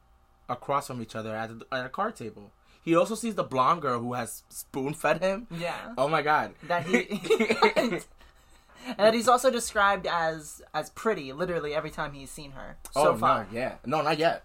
[0.50, 2.50] across from each other at, at a card table.
[2.84, 5.48] He also sees the blonde girl who has spoon fed him.
[5.52, 5.94] Yeah.
[5.98, 6.54] Oh my god.
[6.68, 7.08] That he
[7.76, 13.10] and that he's also described as as pretty, literally every time he's seen her so
[13.10, 13.44] oh far.
[13.52, 14.44] no, yeah, no, not yet.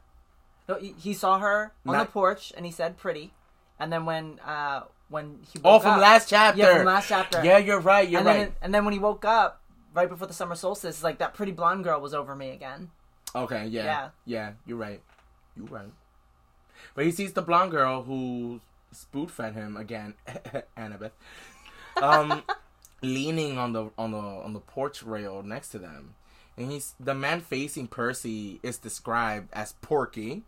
[0.68, 3.32] No, he, he saw her on Not- the porch and he said pretty,
[3.78, 6.60] and then when uh when he Oh, from up- last chapter.
[6.60, 8.08] yeah from last chapter Yeah, you're right.
[8.08, 8.36] You're and right.
[8.38, 9.60] then and then when he woke up
[9.94, 12.90] right before the summer solstice, it's like that pretty blonde girl was over me again.
[13.36, 14.08] Okay, yeah, Yeah.
[14.26, 15.00] yeah, you're right.
[15.56, 15.90] You're right.
[16.94, 18.60] But he sees the blonde girl who
[18.92, 20.14] spoon fed him again,
[20.76, 21.10] Annabeth,
[22.00, 22.42] um,
[23.02, 26.14] leaning on the on the on the porch rail next to them,
[26.56, 30.42] and he's the man facing Percy is described as Porky.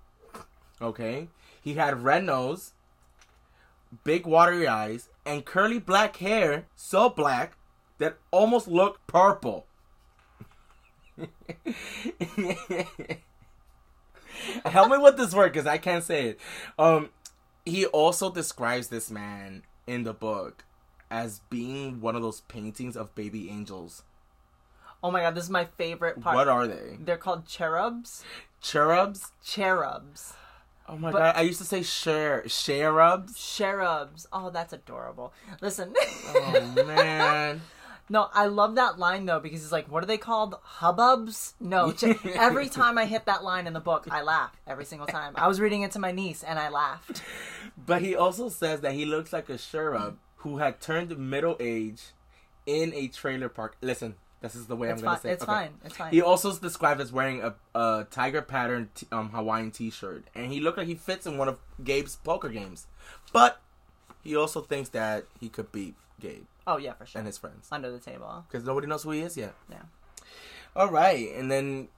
[0.81, 1.29] Okay,
[1.61, 2.73] he had red nose,
[4.05, 7.57] big watery eyes, and curly black hair, so black
[7.99, 9.67] that almost looked purple.
[14.67, 16.41] Help me with this word because I can't say it.
[16.79, 17.11] Um,
[17.65, 20.65] he also describes this man in the book
[21.11, 24.03] as being one of those paintings of baby angels.
[25.03, 26.35] Oh my god, this is my favorite part.
[26.37, 26.97] What are they?
[27.01, 28.25] They're called cherubs.
[28.61, 29.31] Cherubs?
[29.45, 30.35] Cherubs.
[30.89, 31.37] Oh my But- god!
[31.37, 33.39] I used to say cher cherubs.
[33.57, 34.27] Cherubs.
[34.33, 35.33] Oh, that's adorable.
[35.61, 35.93] Listen.
[35.99, 37.61] Oh man!
[38.09, 40.55] No, I love that line though because it's like, what are they called?
[40.79, 41.55] Hubbubs?
[41.59, 41.93] No.
[42.35, 45.33] every time I hit that line in the book, I laugh every single time.
[45.37, 47.23] I was reading it to my niece and I laughed.
[47.77, 52.03] But he also says that he looks like a cherub who had turned middle age
[52.65, 53.77] in a trailer park.
[53.83, 55.23] Listen, This is the way It's I'm gonna fine.
[55.23, 55.33] say.
[55.33, 55.53] It's okay.
[55.53, 55.71] fine.
[55.85, 56.13] It's fine.
[56.13, 60.53] He also is described as wearing a, a tiger pattern t- um, Hawaiian T-shirt, and
[60.53, 62.87] he looked like he fits in one of Gabe's poker games.
[63.33, 63.61] But
[64.23, 67.19] he also thinks that he could beat Gabe oh yeah, for sure.
[67.19, 68.45] and his friends Under the table.
[68.49, 69.55] because nobody knows who he is yet.
[69.71, 69.83] Yeah.
[70.75, 71.89] All right, and then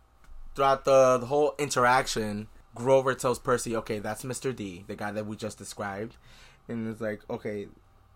[0.54, 4.54] throughout the the whole interaction, Grover tells Percy, "Okay, that's Mr.
[4.54, 6.16] D, the guy that we just described,"
[6.68, 7.68] and it's like, "Okay,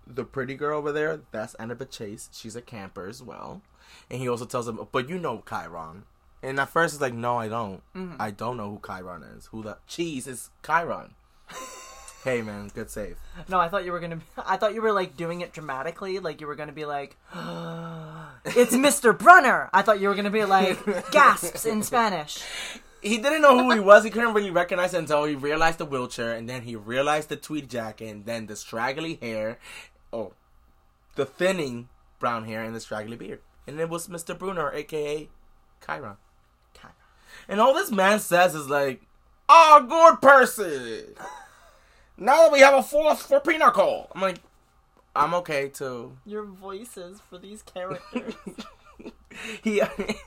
[0.07, 2.29] the pretty girl over there, that's Annabeth Chase.
[2.33, 3.63] She's a camper as well."
[4.11, 6.05] And he also tells him, "But you know Chiron."
[6.45, 7.83] And at first, it's like, "No, I don't.
[7.95, 8.17] Mm-hmm.
[8.21, 9.47] I don't know who Chiron is.
[9.47, 11.15] Who the cheese is Chiron?"
[12.25, 13.17] hey, man, good save.
[13.49, 14.17] No, I thought you were gonna.
[14.17, 17.17] Be, I thought you were like doing it dramatically, like you were gonna be like,
[17.35, 19.17] "It's Mr.
[19.17, 20.79] Brunner." I thought you were gonna be like
[21.11, 22.43] gasps in Spanish.
[23.03, 24.05] he didn't know who he was.
[24.05, 27.37] He couldn't really recognize it until he realized the wheelchair, and then he realized the
[27.37, 29.59] tweed jacket, and then the straggly hair,
[30.13, 30.35] oh,
[31.17, 33.41] the thinning brown hair, and the straggly beard.
[33.67, 34.37] And it was Mr.
[34.39, 35.29] Brunner, aka
[35.85, 36.17] Chiron.
[36.75, 36.95] Chiron.
[37.49, 39.03] And all this man says is like,
[39.49, 41.05] "Oh, good Percy.
[42.23, 44.39] Now that we have a fourth for Pinochle." I'm like,
[45.15, 46.17] I'm okay too.
[46.25, 48.35] Your voices for these characters.
[49.63, 49.83] he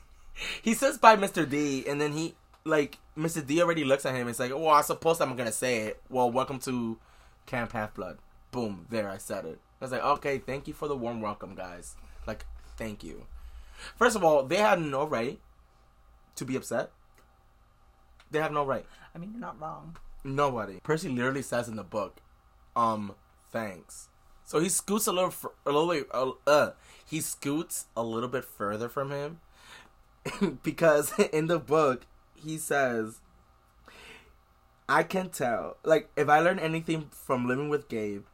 [0.62, 1.50] he says by Mr.
[1.50, 3.46] D, and then he like Mr.
[3.46, 4.28] D already looks at him.
[4.28, 6.02] It's like, well, I suppose I'm gonna say it.
[6.10, 6.98] Well, welcome to
[7.46, 8.18] Camp Half Blood.
[8.52, 9.60] Boom, there I said it.
[9.80, 11.96] I was like, okay, thank you for the warm welcome, guys.
[12.28, 12.46] Like,
[12.78, 13.26] thank you.
[13.98, 15.40] First of all, they had no right
[16.36, 16.92] to be upset.
[18.32, 18.86] They have no right.
[19.14, 19.98] I mean, you're not wrong.
[20.26, 20.80] Nobody.
[20.82, 22.20] Percy literally says in the book,
[22.76, 23.14] um,
[23.52, 24.10] thanks.
[24.44, 26.72] So he scoots a little, fr- a little, uh, uh,
[27.06, 29.40] he scoots a little bit further from him
[30.64, 33.22] because in the book he says,
[34.90, 35.78] "I can tell.
[35.84, 38.26] Like if I learn anything from living with Gabe,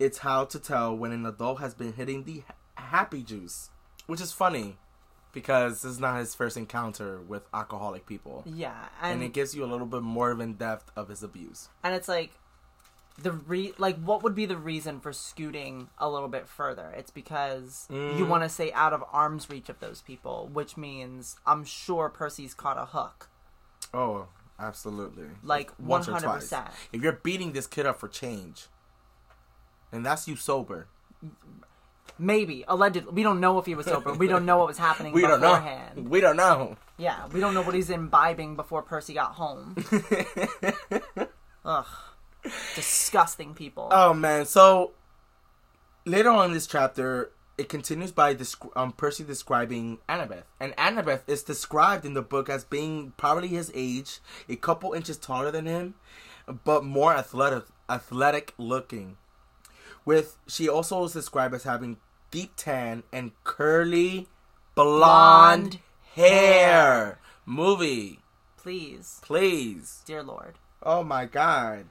[0.00, 2.42] it's how to tell when an adult has been hitting the
[2.74, 3.70] happy juice,
[4.06, 4.76] which is funny."
[5.32, 9.54] Because this is not his first encounter with alcoholic people Yeah, and and it gives
[9.54, 11.68] you a little bit more of in depth of his abuse.
[11.82, 12.32] and it's like
[13.18, 16.92] the re like what would be the reason for scooting a little bit further?
[16.96, 18.28] It's because you Mm.
[18.28, 22.54] want to stay out of arm's reach of those people, which means I'm sure Percy's
[22.54, 23.28] caught a hook.
[23.94, 25.26] Oh, absolutely.
[25.42, 26.50] Like, Once or twice.
[26.50, 26.70] 100%.
[26.92, 28.68] If you're beating this kid up for change,
[29.92, 30.88] and that's you sober,
[32.22, 34.14] Maybe allegedly, we don't know if he was sober.
[34.14, 35.54] We don't know what was happening we don't know.
[35.56, 36.08] beforehand.
[36.08, 36.76] We don't know.
[36.96, 39.74] Yeah, we don't know what he's imbibing before Percy got home.
[41.64, 41.86] Ugh,
[42.76, 43.88] disgusting people.
[43.90, 44.92] Oh man, so
[46.04, 48.36] later on in this chapter, it continues by
[48.76, 53.72] um, Percy describing Annabeth, and Annabeth is described in the book as being probably his
[53.74, 55.94] age, a couple inches taller than him,
[56.64, 59.16] but more athletic, athletic looking.
[60.04, 61.96] With she also is described as having
[62.32, 64.26] deep tan and curly
[64.74, 65.78] blonde, Blonde
[66.14, 66.26] hair.
[66.26, 67.18] hair.
[67.46, 68.18] Movie,
[68.56, 70.02] Please, please.
[70.06, 70.54] dear Lord.
[70.82, 71.86] Oh my god.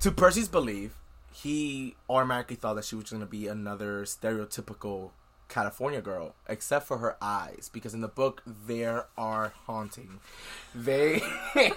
[0.00, 0.96] To Percy's belief,
[1.32, 5.10] he automatically thought that she was going to be another stereotypical
[5.48, 10.20] California girl, except for her eyes, because in the book they are haunting.
[10.74, 11.20] They,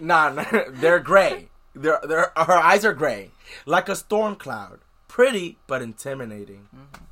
[0.00, 1.48] nah, nah, they're gray.
[1.74, 3.30] They're, they're, her eyes are gray,
[3.66, 6.68] like a storm cloud, pretty but intimidating.
[6.74, 7.04] Mm-hmm.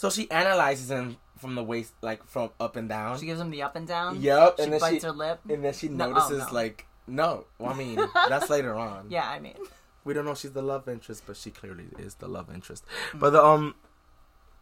[0.00, 3.18] So she analyzes him from the waist, like from up and down.
[3.18, 4.18] She gives him the up and down.
[4.22, 5.40] Yep, She and then bites she- her lip.
[5.46, 6.54] and then she No, oh, notices no.
[6.54, 7.44] like no.
[7.58, 9.10] Well, I mean, that's later on.
[9.10, 9.56] Yeah, I mean,
[10.04, 12.82] We don't know she's the love interest, but she clearly is the love interest.
[13.12, 13.20] Mm.
[13.20, 13.74] But the um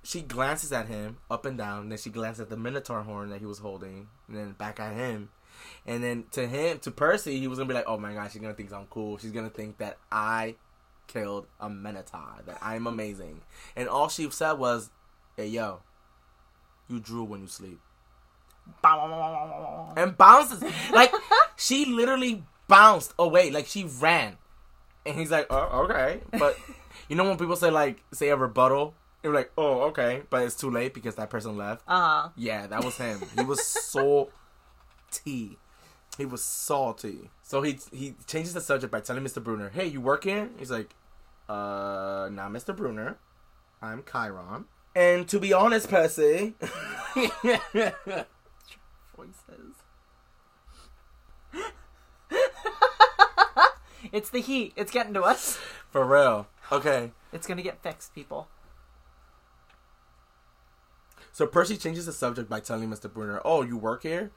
[0.02, 3.38] she glances at him up and down, then she glances at the Minotaur horn that
[3.38, 5.28] he was holding, and then back at him.
[5.86, 8.42] And then to him, to Percy, he was gonna be like, "Oh my gosh, she's
[8.42, 9.18] gonna think I'm cool.
[9.18, 10.56] She's gonna think that I
[11.06, 13.42] killed a Minotaur, that I'm amazing."
[13.76, 14.90] And all she said was,
[15.38, 15.80] "Hey yo,
[16.88, 17.78] you drool when you sleep."
[19.96, 20.62] and bounces.
[20.92, 21.12] Like
[21.56, 24.36] she literally bounced away, like she ran.
[25.06, 26.58] And he's like, "Oh, okay." But
[27.08, 30.56] you know when people say like say a rebuttal, they're like, "Oh, okay," but it's
[30.56, 31.82] too late because that person left.
[31.86, 32.28] uh huh.
[32.36, 33.20] Yeah, that was him.
[33.38, 34.32] He was salty.
[36.18, 37.30] He was salty.
[37.42, 39.42] So he he changes the subject by telling Mr.
[39.42, 40.90] Brunner, "Hey, you work here?" He's like,
[41.48, 42.76] "Uh, not Mr.
[42.76, 43.18] Brunner.
[43.80, 46.54] I'm Chiron." And to be honest, Percy,
[49.16, 49.74] Voices.
[54.12, 54.72] it's the heat.
[54.76, 55.58] It's getting to us.
[55.90, 56.48] for real.
[56.70, 57.12] Okay.
[57.32, 58.48] It's gonna get fixed, people.
[61.32, 63.12] So Percy changes the subject by telling Mr.
[63.12, 64.32] Brunner, "Oh, you work here?"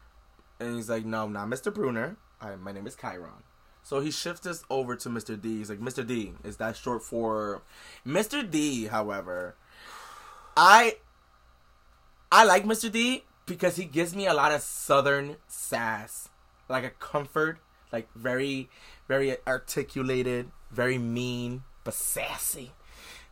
[0.59, 1.73] And he's like, "No, not Mr.
[1.73, 2.17] Brunner.
[2.39, 3.43] I, my name is Chiron."
[3.83, 5.39] So he shifts this over to Mr.
[5.41, 5.57] D.
[5.57, 6.05] He's like, "Mr.
[6.05, 7.63] D, is that short for
[8.05, 8.47] Mr.
[8.49, 9.55] D?" However,
[10.55, 10.97] I
[12.31, 12.91] I like Mr.
[12.91, 16.29] D because he gives me a lot of southern sass,
[16.69, 17.59] like a comfort,
[17.91, 18.69] like very,
[19.07, 22.71] very articulated, very mean but sassy,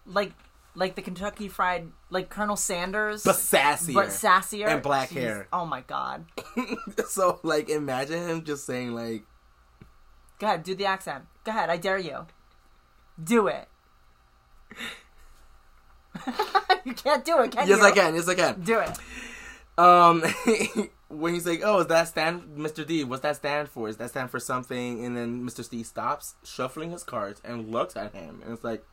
[0.06, 0.34] Like
[0.76, 5.22] like the Kentucky Fried like Colonel Sanders, but sassier, but sassier and black Jeez.
[5.22, 5.48] hair.
[5.54, 6.26] Oh my god.
[7.08, 9.24] so like, imagine him just saying like,
[10.40, 11.26] Go ahead, do the accent.
[11.44, 12.26] Go ahead, I dare you.
[13.22, 13.68] Do it.
[16.86, 17.86] you can't do it, can "Yes, you?
[17.86, 18.16] I can.
[18.16, 18.98] Yes, I can." Do it.
[19.78, 20.24] Um,
[21.10, 22.86] when he's like, "Oh, is that stand, Mr.
[22.86, 23.04] D?
[23.04, 23.88] What's that stand for?
[23.88, 25.68] Is that stand for something?" And then Mr.
[25.68, 28.84] D stops shuffling his cards and looks at him, and it's like,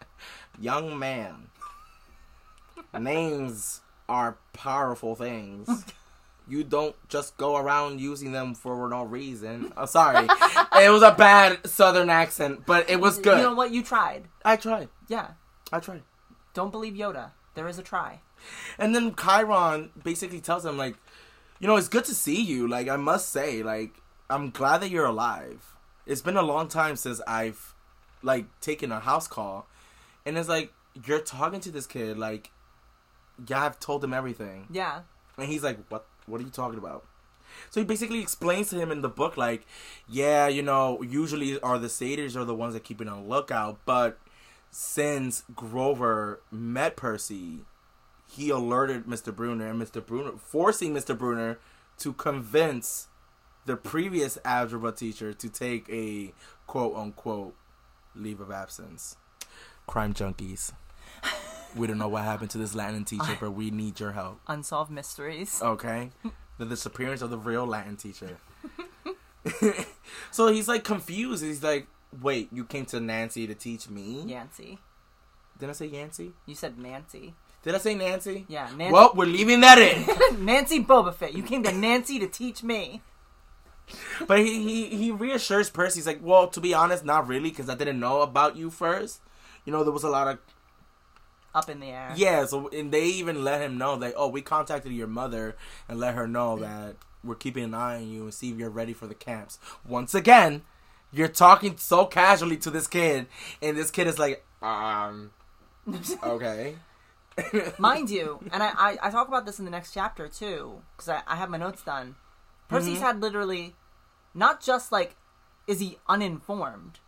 [0.61, 1.49] "Young man,
[2.99, 5.85] names are powerful things."
[6.49, 9.73] You don't just go around using them for no reason.
[9.77, 10.29] Oh, sorry,
[10.81, 13.39] it was a bad Southern accent, but it was good.
[13.39, 13.73] You know what?
[13.73, 14.29] You tried.
[14.45, 14.89] I tried.
[15.09, 15.31] Yeah.
[15.73, 16.03] I tried.
[16.57, 17.33] Don't believe Yoda.
[17.55, 18.21] There is a try.
[18.79, 20.97] And then Chiron basically tells him, like,
[21.61, 22.67] you know, it's good to see you.
[22.67, 23.91] Like, I must say, like,
[24.31, 25.77] I'm glad that you're alive.
[26.07, 27.75] It's been a long time since I've,
[28.23, 29.67] like, taken a house call.
[30.25, 30.73] And it's like,
[31.05, 32.51] you're talking to this kid, like,
[33.47, 34.67] yeah, I've told him everything.
[34.71, 35.03] Yeah.
[35.37, 37.05] And he's like, what, what are you talking about?
[37.69, 39.67] So he basically explains to him in the book, like,
[40.09, 43.79] yeah, you know, usually are the satyrs are the ones that keep it on lookout,
[43.85, 44.19] but
[44.79, 47.61] since Grover met Percy,
[48.31, 49.35] he alerted Mr.
[49.35, 50.05] Brunner and Mr.
[50.05, 51.17] Brunner, forcing Mr.
[51.17, 51.59] Brunner
[51.97, 53.09] to convince
[53.65, 56.35] the previous algebra teacher to take a
[56.67, 57.55] quote unquote
[58.15, 59.17] leave of absence.
[59.87, 60.73] Crime junkies.
[61.75, 64.41] We don't know what happened to this Latin teacher, but we need your help.
[64.47, 65.59] Unsolved mysteries.
[65.63, 66.11] Okay.
[66.59, 68.37] the disappearance of the real Latin teacher.
[70.31, 71.43] so he's like confused.
[71.43, 71.87] He's like,
[72.21, 74.25] wait, you came to Nancy to teach me?
[74.27, 74.79] Yancy.
[75.59, 76.33] Did I say Yancy?
[76.45, 77.35] You said Nancy.
[77.63, 78.45] Did I say Nancy?
[78.49, 78.93] Yeah, Nancy.
[78.93, 80.45] Well, we're leaving that in.
[80.45, 81.35] Nancy Bobofit.
[81.35, 83.03] You came to Nancy to teach me.
[84.29, 85.99] but he, he, he reassures Percy.
[85.99, 89.21] He's like, well, to be honest, not really, because I didn't know about you first.
[89.65, 90.39] You know, there was a lot of
[91.55, 92.13] Up in the air.
[92.17, 95.57] Yeah, so and they even let him know like, oh, we contacted your mother
[95.89, 96.61] and let her know mm.
[96.61, 99.59] that we're keeping an eye on you and see if you're ready for the camps.
[99.85, 100.63] Once again,
[101.13, 103.27] you're talking so casually to this kid,
[103.63, 105.31] and this kid is like, um,
[106.23, 106.77] okay.
[107.79, 111.09] Mind you, and I, I, I talk about this in the next chapter too, because
[111.09, 112.17] I, I have my notes done.
[112.69, 113.03] Percy's Mm-hmm.
[113.05, 113.75] had literally
[114.35, 115.17] not just like,
[115.67, 117.01] is he uninformed?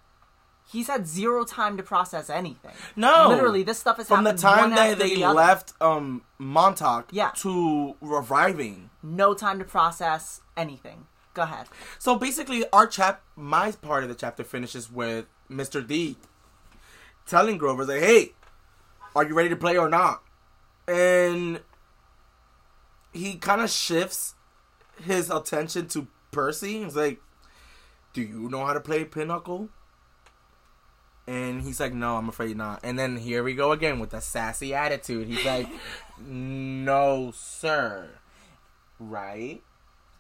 [0.70, 2.72] He's had zero time to process anything.
[2.94, 7.30] No, Literally, this stuff has from the time that they the left um Montauk Yeah.
[7.37, 8.90] to arriving.
[9.02, 11.06] No time to process anything.
[11.34, 11.68] Go ahead.
[11.98, 15.86] So basically, our chap, my part of the chapter finishes with Mr.
[15.86, 16.16] D
[17.26, 18.32] telling Grover, like, "Hey,
[19.14, 20.22] are you ready to play or not?"
[20.86, 21.60] And
[23.12, 24.34] he kind of shifts
[25.02, 26.82] his attention to Percy.
[26.84, 27.20] He's like,
[28.12, 29.68] "Do you know how to play pinochle?"
[31.26, 34.20] And he's like, "No, I'm afraid not." And then here we go again with the
[34.20, 35.28] sassy attitude.
[35.28, 35.68] He's like,
[36.18, 38.18] "No, sir."
[38.98, 39.62] Right?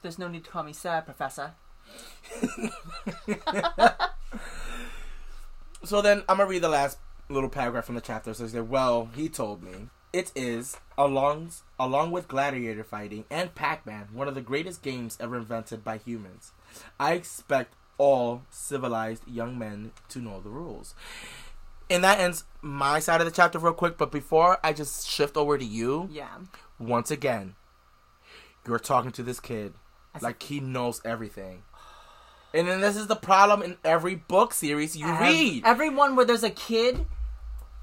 [0.02, 1.52] There's no need to call me sir, Professor.
[5.84, 8.34] So then I'm gonna read the last little paragraph from the chapter.
[8.34, 13.54] So he said, "Well, he told me it is along along with gladiator fighting and
[13.54, 16.52] Pac-Man, one of the greatest games ever invented by humans.
[16.98, 20.94] I expect all civilized young men to know the rules."
[21.88, 23.96] And that ends my side of the chapter real quick.
[23.96, 26.38] But before I just shift over to you, Yeah.
[26.78, 27.54] once again,
[28.66, 29.72] you're talking to this kid
[30.22, 31.62] Like he knows everything.
[32.54, 35.62] And then this is the problem in every book series you Ev- read.
[35.66, 37.04] Everyone where there's a kid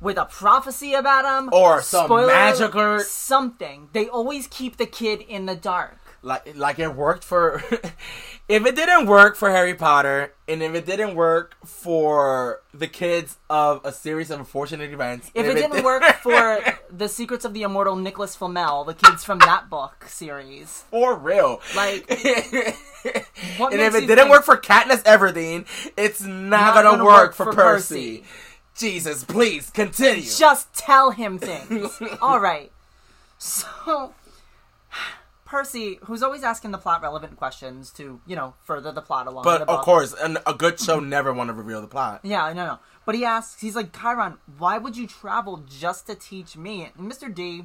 [0.02, 3.90] with a prophecy about him Or some spoiler magic or- something.
[3.94, 5.98] They always keep the kid in the dark.
[6.26, 7.64] Like like it worked for
[8.50, 13.38] if it didn't work for Harry Potter and if it didn't work for the kids
[13.50, 16.60] of a series of unfortunate events If and it didn't did- work for
[16.92, 21.62] the Secrets of the Immortal Nicholas Flamel, the kids from that book series, for real
[21.76, 22.74] Like, and
[23.80, 27.46] if it didn't work for Katniss Everdeen it's not, Not gonna, gonna work, work for,
[27.46, 28.18] for Percy.
[28.18, 28.24] Percy.
[28.76, 31.98] Jesus please continue just tell him things.
[32.22, 32.72] All right.
[33.38, 34.14] So,
[35.56, 39.46] Percy, who's always asking the plot relevant questions to, you know, further the plot along.
[39.46, 42.66] but of course an, a good show never want to reveal the plot Yeah, no,
[42.66, 42.80] no.
[43.06, 46.92] But he asks, he's like, Chiron, why would you travel just to teach me?
[46.98, 47.34] And Mr.
[47.34, 47.64] D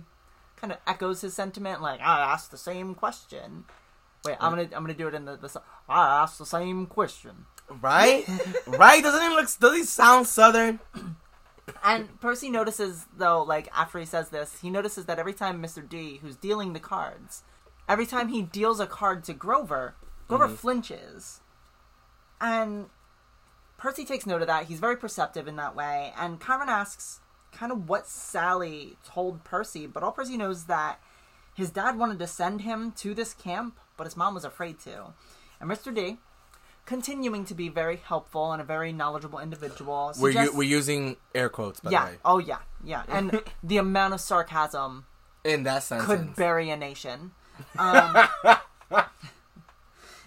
[0.54, 3.64] kind of echoes his sentiment, like, I asked the same question.
[4.24, 5.60] Wait, I'm gonna, I'm gonna do it in the, the.
[5.88, 7.46] I asked the same question.
[7.80, 8.24] right
[8.68, 10.78] right doesn't he look does he sound southern
[11.84, 15.88] And Percy notices, though, like after he says this, he notices that every time Mr.
[15.88, 17.42] D, who's dealing the cards,
[17.90, 19.96] every time he deals a card to Grover,
[20.28, 20.54] Grover mm-hmm.
[20.54, 21.40] flinches.
[22.40, 22.86] And
[23.76, 24.66] Percy takes note of that.
[24.66, 26.14] He's very perceptive in that way.
[26.16, 27.20] And Chiron asks
[27.52, 31.00] kind of what Sally told Percy, but all Percy knows is that
[31.52, 35.12] his dad wanted to send him to this camp, but his mom was afraid to.
[35.60, 35.92] And Mr.
[35.92, 36.18] D,
[36.86, 41.48] continuing to be very helpful and a very knowledgeable individual, We're, u- we're using air
[41.48, 42.04] quotes, by yeah.
[42.04, 42.18] the way.
[42.24, 42.58] Oh yeah.
[42.84, 43.02] Yeah.
[43.08, 45.06] And the amount of sarcasm
[45.44, 46.06] In that sentence.
[46.06, 47.32] could bury a nation.
[47.78, 48.28] Um,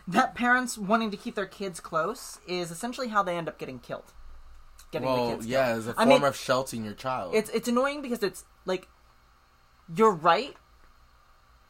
[0.08, 3.80] that parents wanting to keep their kids close is essentially how they end up getting
[3.80, 4.14] killed.
[4.92, 5.78] Getting the kids yeah, killed.
[5.80, 7.36] as a I form mean, of sheltering your child.
[7.36, 8.88] It's it's annoying because it's like
[9.96, 10.56] you're right,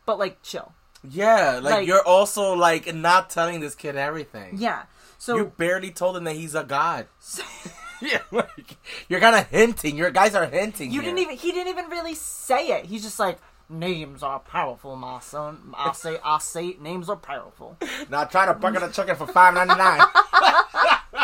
[0.05, 0.73] but like chill.
[1.07, 4.57] yeah, like, like- you're also like not telling this kid everything.
[4.57, 4.83] Yeah.
[5.17, 7.07] So You barely told him that he's a god.
[8.01, 9.95] yeah, like you're kind of hinting.
[9.95, 10.91] Your guys are hinting.
[10.91, 11.11] You here.
[11.11, 11.37] didn't even.
[11.37, 12.85] He didn't even really say it.
[12.85, 13.37] He's just like,
[13.73, 15.73] names are powerful, my son.
[15.77, 17.77] I say, I say, names are powerful.
[18.09, 20.01] Now try to bucket a chicken for five ninety nine.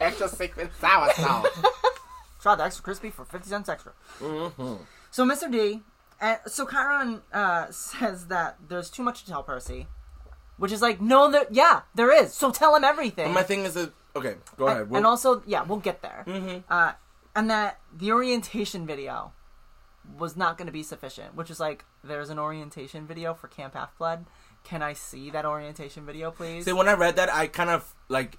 [0.00, 1.46] Extra secret sour sauce.
[2.40, 3.92] Try the extra crispy for fifty cents extra.
[5.10, 5.50] So Mr.
[5.50, 5.80] D,
[6.20, 9.88] uh, so Chiron uh, says that there's too much to tell Percy,
[10.56, 12.32] which is like, no, there, yeah, there is.
[12.32, 13.32] So tell him everything.
[13.32, 14.82] My thing is that okay, go ahead.
[14.82, 16.24] and We'll- also, yeah, we'll get there.
[16.70, 16.92] Uh,
[17.34, 19.32] and that the orientation video
[20.16, 23.74] was not going to be sufficient, which is like, there's an orientation video for Camp
[23.74, 24.26] Half Blood.
[24.64, 26.64] Can I see that orientation video, please?
[26.64, 28.38] See, when I read that, I kind of like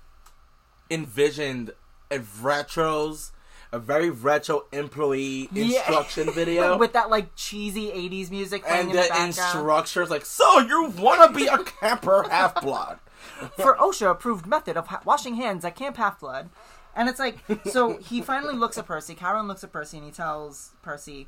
[0.89, 1.71] envisioned
[2.11, 3.31] a retros,
[3.71, 5.65] a very retro employee Yeah.
[5.79, 6.77] instruction video.
[6.77, 11.31] with that like cheesy '80s music and in the the instructions like, so you want
[11.31, 12.99] to be a camper half blood?
[13.57, 16.49] for OSHA approved method of ha- washing hands at Camp Half Blood.
[16.95, 17.37] And it's like,
[17.69, 19.13] so he finally looks at Percy.
[19.13, 21.27] Chiron looks at Percy and he tells Percy,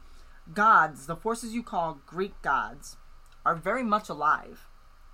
[0.53, 2.97] Gods, the forces you call Greek gods,
[3.45, 4.67] are very much alive.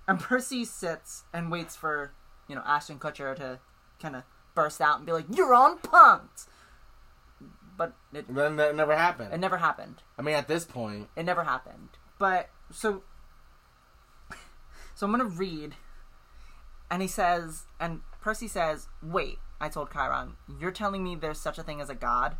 [0.06, 2.12] And Percy sits and waits for,
[2.48, 3.60] you know, Ashton Kutcher to
[4.00, 4.22] kind of
[4.54, 6.46] burst out and be like, You're on punked!
[7.76, 9.32] But it, Then that never happened.
[9.32, 10.02] it never happened.
[10.18, 11.90] I mean, at this point, It never happened.
[12.18, 13.02] But so
[14.94, 15.76] so I'm gonna read
[16.90, 21.58] and he says and Percy says, Wait, I told Chiron, you're telling me there's such
[21.58, 22.36] a thing as a god?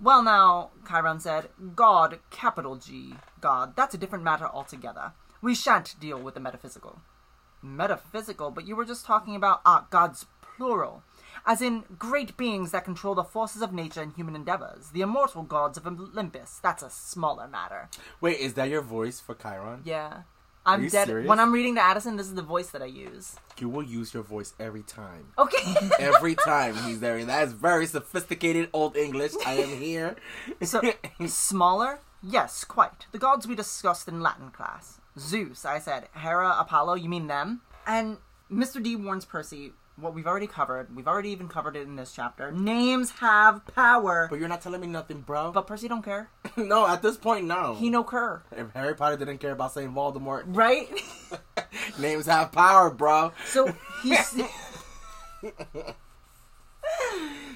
[0.00, 5.12] Well now, Chiron said, God, capital G, God, that's a different matter altogether.
[5.42, 7.00] We shan't deal with the metaphysical.
[7.62, 11.02] Metaphysical, but you were just talking about ah, gods plural.
[11.44, 14.90] As in great beings that control the forces of nature and human endeavors.
[14.90, 16.60] The immortal gods of Olympus.
[16.62, 17.88] That's a smaller matter.
[18.20, 19.82] wait, is that your voice for Chiron?
[19.84, 20.22] Yeah.
[20.68, 21.06] I'm dead.
[21.06, 21.28] serious?
[21.28, 23.36] When I'm reading to Addison, this is the voice that I use.
[23.58, 25.32] You will use your voice every time.
[25.38, 25.74] Okay.
[25.98, 27.24] Every time he's there.
[27.24, 29.32] That is very sophisticated old English.
[29.44, 30.16] I am here.
[30.62, 30.80] so,
[31.26, 32.00] smaller?
[32.22, 33.06] Yes, quite.
[33.12, 35.00] The gods we discussed in Latin class.
[35.18, 36.08] Zeus, I said.
[36.14, 37.62] Hera, Apollo, you mean them?
[37.86, 38.18] And
[38.50, 38.82] Mr.
[38.82, 40.94] D warns Percy what we've already covered.
[40.94, 42.52] We've already even covered it in this chapter.
[42.52, 44.26] Names have power.
[44.30, 45.52] But you're not telling me nothing, bro.
[45.52, 46.30] But Percy don't care.
[46.56, 47.74] no, at this point, no.
[47.74, 48.42] He no cur.
[48.52, 50.88] If Harry Potter didn't care about saying Voldemort, Right?
[51.98, 53.32] names have power, bro.
[53.46, 54.40] So he's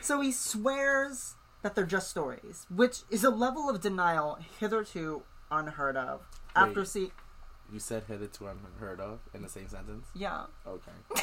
[0.03, 5.97] So he swears that they're just stories, which is a level of denial hitherto unheard
[5.97, 6.23] of.
[6.55, 6.89] After Wait.
[7.73, 10.07] You said hitherto unheard of in the same sentence.
[10.15, 10.45] yeah.
[10.67, 10.93] Okay.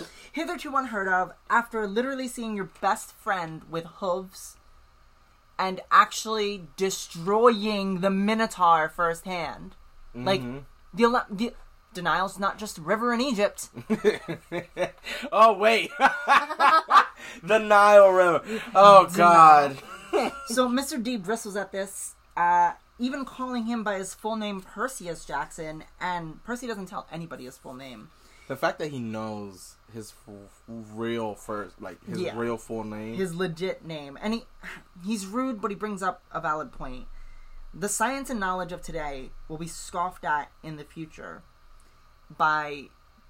[0.32, 4.56] Hitherto unheard of after literally seeing your best friend with hooves
[5.58, 9.74] and actually destroying the Minotaur firsthand.
[10.14, 10.40] Like
[10.94, 11.52] the, the
[11.92, 13.68] denial's not just a river in Egypt.
[15.32, 15.90] oh wait,
[17.42, 18.42] the Nile River.
[18.74, 19.76] Oh God.
[20.46, 21.02] So Mr.
[21.02, 26.42] D bristles at this, uh, even calling him by his full name Perseus Jackson, and
[26.44, 28.10] Percy doesn't tell anybody his full name.
[28.48, 30.34] The fact that he knows his f-
[30.68, 32.38] real first, like his Yeah.
[32.38, 33.16] real full name.
[33.16, 34.16] His legit name.
[34.20, 34.44] And he
[35.04, 37.06] he's rude, but he brings up a valid point.
[37.74, 41.42] The science and knowledge of today will be scoffed at in the future
[42.36, 42.84] by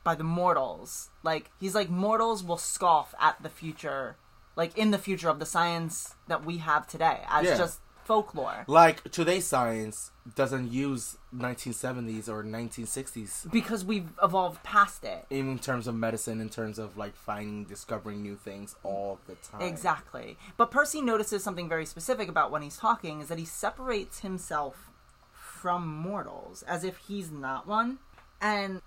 [0.05, 1.09] by the mortals.
[1.23, 4.17] Like he's like mortals will scoff at the future
[4.55, 7.57] like in the future of the science that we have today as Yeah.
[7.57, 8.65] just folklore.
[8.69, 15.27] like today's science doesn't use 1970s or 1960s Because we've evolved past it.
[15.31, 19.61] in terms of medicine, in terms of like finding, discovering new things all the time.
[19.63, 20.37] Exactly.
[20.57, 24.91] But Percy notices something very specific about when he's talking is that he separates himself
[25.33, 27.99] from mortals as if he's not one.
[28.41, 28.83] And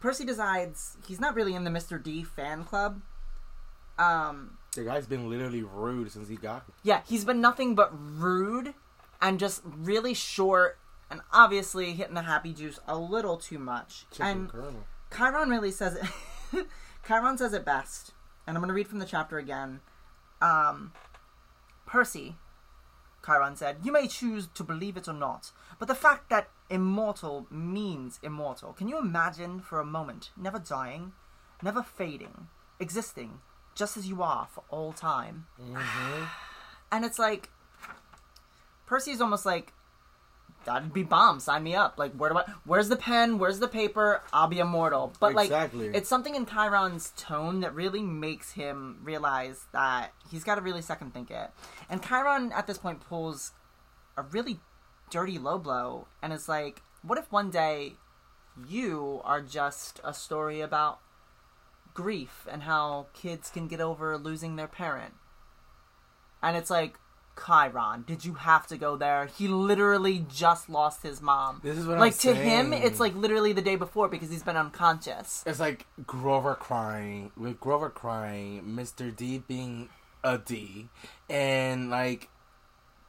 [0.00, 2.02] Percy decides he's not really in the Mr.
[2.02, 3.00] D fan club.
[3.98, 6.64] Um The guy's been literally rude since he got.
[6.66, 6.74] here.
[6.84, 8.74] Yeah, he's been nothing but rude
[9.20, 10.78] and just really short
[11.10, 14.06] and obviously hitting the happy juice a little too much.
[14.12, 14.76] Chicken and.
[15.14, 15.98] Chiron really says
[16.52, 16.66] it.
[17.06, 18.12] Chiron says it best,
[18.46, 19.80] and I'm going to read from the chapter again.
[20.40, 20.92] Um,
[21.86, 22.36] Percy,
[23.24, 25.50] Chiron said, You may choose to believe it or not,
[25.80, 28.74] but the fact that immortal means immortal.
[28.74, 31.12] Can you imagine for a moment never dying,
[31.62, 32.46] never fading,
[32.78, 33.40] existing
[33.78, 35.46] just as you are for all time?
[35.62, 36.24] Mm-hmm.
[36.90, 37.48] And it's like,
[38.86, 39.72] Percy's almost like,
[40.64, 41.38] that'd be bomb.
[41.38, 41.94] Sign me up.
[41.96, 42.44] Like, where do I?
[42.64, 43.38] Where's the pen?
[43.38, 44.22] Where's the paper?
[44.32, 45.12] I'll be immortal.
[45.20, 45.86] But Exactly.
[45.86, 50.60] like, it's something in Chiron's tone that really makes him realize that he's got to
[50.60, 51.50] really second think it.
[51.88, 53.52] And Chiron at this point pulls
[54.16, 54.58] a really
[55.10, 57.94] dirty low blow, and is like, what if one day
[58.68, 60.98] you are just a story about
[61.98, 65.14] grief and how kids can get over losing their parent?
[66.40, 66.96] And it's like,
[67.44, 69.26] Chiron, did you have to go there?
[69.26, 71.60] He literally just lost his mom.
[71.64, 74.44] This is what I'm like to him, it's like literally the day before because he's
[74.44, 75.42] been unconscious.
[75.44, 79.14] It's like Grover crying with Grover crying, Mr.
[79.14, 79.88] D being
[80.22, 80.90] a D,
[81.28, 82.28] and like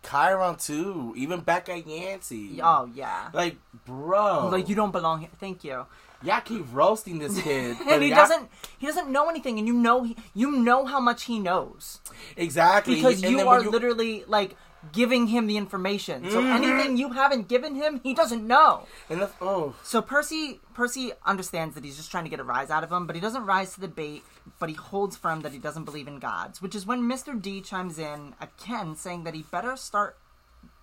[0.07, 1.13] Chiron too.
[1.17, 2.59] Even Becca Yancey.
[2.61, 4.49] Oh yeah, Like, bro.
[4.49, 5.29] like you don't belong here.
[5.39, 5.85] Thank you.
[6.21, 8.49] Y'all keep roasting this kid, but And he doesn't.
[8.77, 10.03] He doesn't know anything, and you know.
[10.03, 12.01] He, you know how much he knows
[12.35, 14.55] exactly because And you are you- literally like
[14.93, 16.29] giving him the information.
[16.29, 16.63] So Mm-hmm.
[16.63, 18.87] anything you haven't given him, he doesn't know.
[19.09, 22.69] And the, oh, So Percy Percy understands that he's just trying to get a rise
[22.69, 24.23] out of him, but he doesn't rise to the bait,
[24.57, 27.39] but he holds firm that he doesn't believe in gods, which is when Mr.
[27.39, 30.17] D chimes in again saying that he better start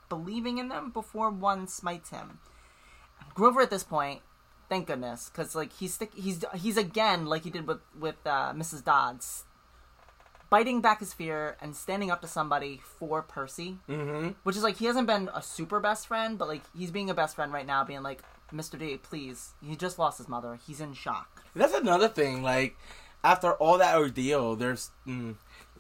[0.09, 2.39] believing in them before one smites him.
[3.35, 4.21] Grover at this point,
[4.69, 8.53] thank goodness, cuz like he's stick, he's he's again like he did with with uh,
[8.53, 8.85] Mrs.
[8.85, 9.45] Dodds
[10.51, 13.79] biting back his fear and standing up to somebody for Percy.
[13.89, 14.31] mm-hmm.
[14.43, 17.15] Which is like he hasn't been a super best friend, but like he's being a
[17.15, 18.23] best friend right now, being like,
[18.53, 18.79] Mr.
[18.79, 19.55] D, please.
[19.63, 20.59] He just lost his mother.
[20.67, 21.43] He's in shock.
[21.55, 22.43] That's another thing.
[22.43, 22.77] Like,
[23.25, 25.35] after all that ordeal, there's mm,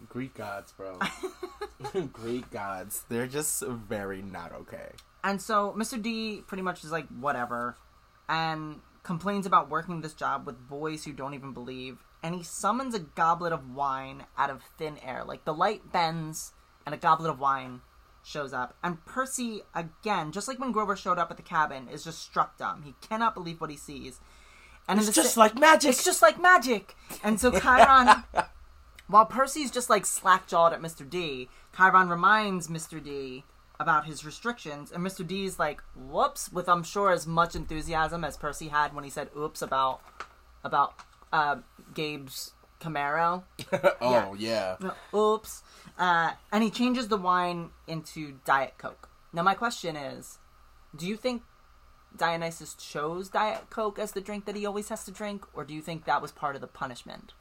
[0.08, 0.98] Greek gods, bro.
[2.12, 3.04] Greek gods.
[3.08, 4.90] They're just very not okay.
[5.22, 6.00] And so Mr.
[6.00, 7.76] D pretty much is like, whatever,
[8.28, 11.98] and complains about working this job with boys who don't even believe.
[12.26, 15.22] And he summons a goblet of wine out of thin air.
[15.24, 16.50] Like the light bends,
[16.84, 17.82] and a goblet of wine
[18.24, 18.76] shows up.
[18.82, 22.58] And Percy, again, just like when Grover showed up at the cabin, is just struck
[22.58, 22.82] dumb.
[22.82, 24.18] He cannot believe what he sees.
[24.88, 25.90] And It's just sa- like magic.
[25.90, 26.96] It's just like magic.
[27.22, 28.24] And so Chiron,
[29.06, 31.08] while Percy's just like slack jawed at Mr.
[31.08, 33.00] D, Chiron reminds Mr.
[33.00, 33.44] D
[33.78, 35.24] about his restrictions, and Mr.
[35.24, 39.30] D's like, "Whoops!" with I'm sure as much enthusiasm as Percy had when he said
[39.36, 40.00] "oops" about
[40.64, 40.94] about
[41.32, 41.56] uh,
[41.94, 43.44] Gabe's Camaro.
[44.00, 44.76] oh yeah.
[45.14, 45.62] Oops.
[45.98, 49.08] Uh, and he changes the wine into Diet Coke.
[49.32, 50.38] Now, my question is
[50.94, 51.42] do you think
[52.16, 55.74] Dionysus chose Diet Coke as the drink that he always has to drink, or do
[55.74, 57.32] you think that was part of the punishment?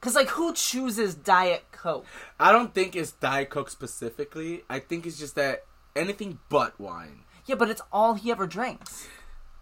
[0.00, 2.06] Because, like, who chooses Diet Coke?
[2.38, 4.64] I don't think it's Diet Coke specifically.
[4.68, 5.64] I think it's just that
[5.94, 7.20] anything but wine.
[7.46, 9.06] Yeah, but it's all he ever drinks.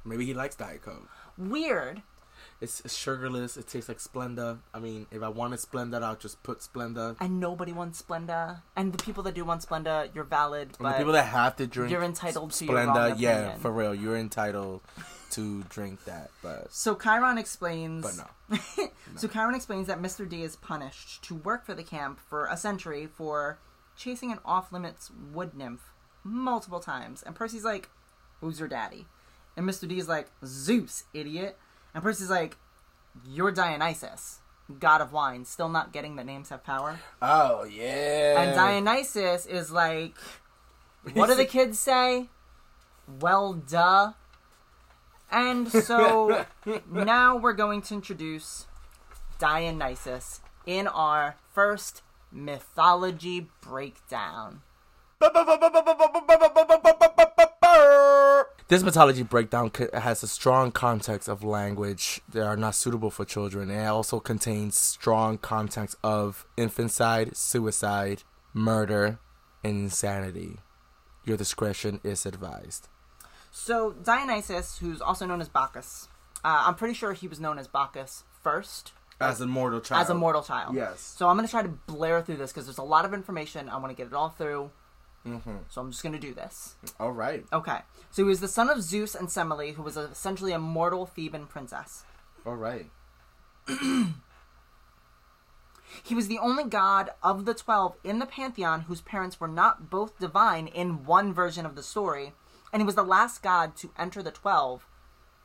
[0.04, 1.08] Maybe he likes Diet Coke.
[1.40, 2.02] Weird.
[2.60, 3.56] It's sugarless.
[3.56, 4.58] It tastes like Splenda.
[4.74, 7.16] I mean, if I wanted Splenda, I'll just put Splenda.
[7.18, 8.60] And nobody wants Splenda.
[8.76, 11.66] And the people that do want Splenda, you're valid, And the people that have to
[11.66, 14.82] drink you're entitled to Splenda, yeah, for real, you're entitled
[15.30, 16.30] to drink that.
[16.42, 18.02] But So Chiron explains.
[18.04, 18.86] but no.
[19.16, 20.28] So Chiron explains that Mr.
[20.28, 23.58] D is punished to work for the camp for a century for
[23.96, 25.92] chasing an off-limits wood nymph
[26.24, 27.22] multiple times.
[27.22, 27.88] And Percy's like,
[28.40, 29.06] "Who's your daddy?"
[29.60, 29.86] And Mr.
[29.86, 31.58] D is like, "Zeus, idiot."
[31.92, 32.56] And Percy's like,
[33.28, 34.38] "You're Dionysus,
[34.78, 38.40] god of wine, still not getting that names have power." Oh yeah.
[38.40, 40.16] And Dionysus is like,
[41.12, 42.30] "What do the kids say?"
[43.20, 44.14] Well, duh.
[45.30, 46.46] And so
[46.90, 48.64] now we're going to introduce
[49.38, 52.00] Dionysus in our first
[52.32, 54.62] mythology breakdown.
[58.70, 63.68] This mythology breakdown has a strong context of language that are not suitable for children.
[63.68, 68.22] and It also contains strong context of infanticide, suicide,
[68.54, 69.18] murder,
[69.64, 70.58] and insanity.
[71.24, 72.86] Your discretion is advised.
[73.50, 76.06] So Dionysus, who's also known as Bacchus,
[76.44, 80.02] uh, I'm pretty sure he was known as Bacchus first As a mortal child.
[80.02, 80.76] as a mortal child.
[80.76, 81.00] Yes.
[81.00, 83.68] So I'm going to try to blare through this because there's a lot of information.
[83.68, 84.70] I want to get it all through.
[85.26, 85.56] Mm-hmm.
[85.68, 86.76] So I'm just going to do this.
[86.98, 87.44] All right.
[87.52, 87.80] Okay.
[88.10, 91.46] So he was the son of Zeus and Semele, who was essentially a mortal Theban
[91.46, 92.04] princess.
[92.46, 92.90] All right.
[96.02, 99.90] He was the only god of the 12 in the pantheon whose parents were not
[99.90, 102.32] both divine in one version of the story,
[102.72, 104.86] and he was the last god to enter the 12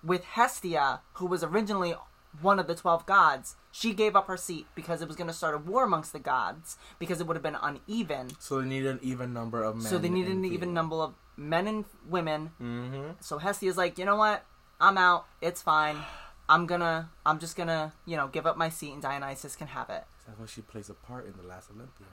[0.03, 1.95] with Hestia, who was originally
[2.41, 3.55] one of the 12 gods.
[3.71, 6.19] She gave up her seat because it was going to start a war amongst the
[6.19, 8.29] gods because it would have been uneven.
[8.39, 9.85] So they needed an even number of men.
[9.85, 12.51] So they needed an even number of men and women.
[12.61, 13.11] Mm-hmm.
[13.19, 14.45] So Hestia's like, you know what?
[14.79, 15.25] I'm out.
[15.41, 15.97] It's fine.
[16.47, 17.09] I'm gonna.
[17.25, 20.03] I'm just gonna, you know, give up my seat, and Dionysus can have it.
[20.27, 22.09] That's why she plays a part in the last Olympian.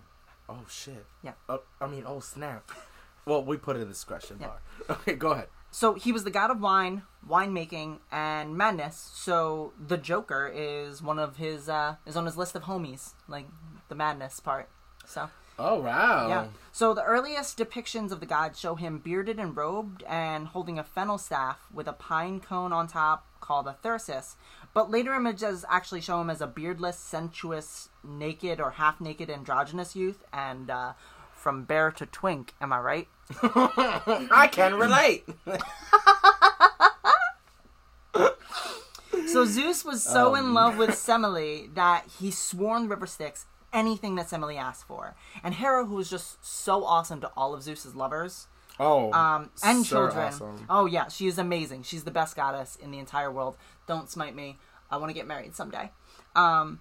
[0.48, 1.04] Oh shit.
[1.22, 1.32] Yeah.
[1.48, 2.70] Oh, I mean, oh snap.
[3.24, 4.48] Well, we put it in the discretion Yeah.
[4.48, 4.60] bar.
[4.96, 5.46] Okay, go ahead.
[5.72, 9.10] So he was the god of wine, winemaking, and madness.
[9.14, 13.46] So the Joker is one of his uh, is on his list of homies, like
[13.88, 14.68] the madness part.
[15.06, 16.28] So Oh wow.
[16.28, 16.46] yeah.
[16.72, 20.84] So the earliest depictions of the god show him bearded and robed and holding a
[20.84, 24.36] fennel staff with a pine cone on top called a thyrsus.
[24.74, 29.96] But later images actually show him as a beardless, sensuous, naked or half naked androgynous
[29.96, 30.92] youth and uh,
[31.32, 33.08] from bear to twink, am I right?
[33.42, 35.24] I can relate.
[39.28, 44.16] So Zeus was so in love with Semele that he swore in river Styx anything
[44.16, 45.14] that Semele asked for.
[45.42, 48.48] And Hera, who was just so awesome to all of Zeus's lovers
[48.78, 49.12] Oh.
[49.12, 50.26] um, and so children.
[50.26, 50.66] awesome.
[50.68, 51.82] Oh yeah, she is amazing.
[51.84, 53.56] She's the best goddess in the entire world.
[53.86, 54.58] Don't smite me.
[54.90, 55.90] I want to get married someday.
[56.34, 56.80] Um,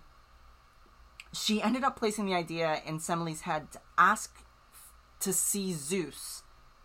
[1.33, 4.40] she ended up placing the idea in Semele's head to ask
[5.21, 6.43] to see Zeus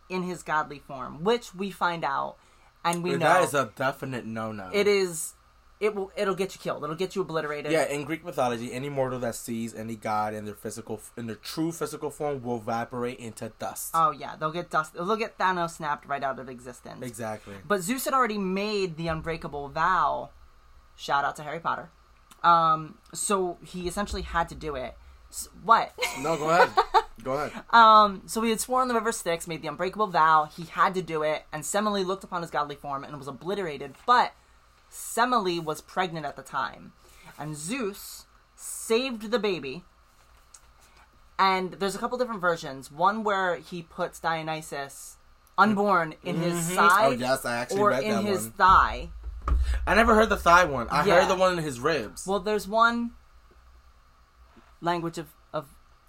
[0.09, 2.37] in his godly form, which we find out,
[2.84, 4.70] and we know that is a definite no-no.
[4.72, 5.34] it is.
[5.78, 6.11] It will.
[6.16, 6.82] It'll get you killed.
[6.84, 7.70] It'll get you obliterated.
[7.70, 11.37] Yeah, in Greek mythology, any mortal that sees any god in their physical, in their
[11.37, 13.91] true physical form, will evaporate into dust.
[13.93, 14.95] Oh yeah, they'll get dust.
[14.95, 17.05] They'll get Thanos snapped right out of existence.
[17.05, 17.57] exactly.
[17.66, 20.30] But Zeus had already made the unbreakable vow.
[20.97, 21.91] Shout out to Harry Potter.
[22.43, 24.97] Um, so he essentially had to do it.
[25.30, 25.93] S- what?
[26.20, 26.70] No, go ahead.
[27.23, 27.62] go ahead.
[27.71, 30.45] um, so he had sworn the river Styx, made the unbreakable vow.
[30.55, 33.95] He had to do it, and Semele looked upon his godly form and was obliterated.
[34.07, 34.33] But
[34.91, 36.93] Semele was pregnant at the time,
[37.39, 39.85] and Zeus saved the baby.
[41.39, 42.91] And there's a couple different versions.
[42.91, 45.17] One where he puts Dionysus
[45.59, 48.51] unborn in his side, Oh, yes, I actually or in his one.
[48.53, 49.09] thigh.
[49.87, 50.89] I never heard the thigh one.
[50.91, 51.21] I Yeah.
[51.21, 52.27] heard the one in his ribs.
[52.27, 53.11] Well, there's one
[54.81, 55.27] language of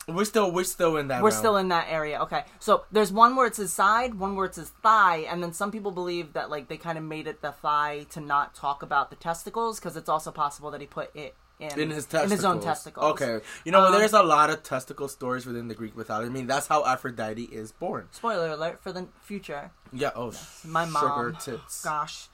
[0.08, 1.22] we're still, we're still in that.
[1.22, 1.40] we're realm.
[1.40, 2.20] still in that area.
[2.22, 5.54] Okay, so there's one where it's his side, one where it's his thigh, and then
[5.54, 8.82] some people believe that like they kind of made it the thigh to not talk
[8.84, 12.32] about the testicles because it's also possible that he put it in in his testicles.
[12.32, 13.06] in his own testicles.
[13.14, 16.30] Okay, you know Um, there's a lot of testicle stories within the Greek mythology.
[16.30, 18.08] I mean, that's how Aphrodite is born.
[18.12, 19.72] Spoiler alert for the future.
[19.92, 20.12] Yeah.
[20.16, 20.34] Oh,
[20.64, 21.02] My mom.
[21.02, 21.84] Sugar tits.
[21.84, 22.28] Gosh.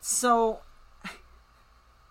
[0.00, 0.60] So,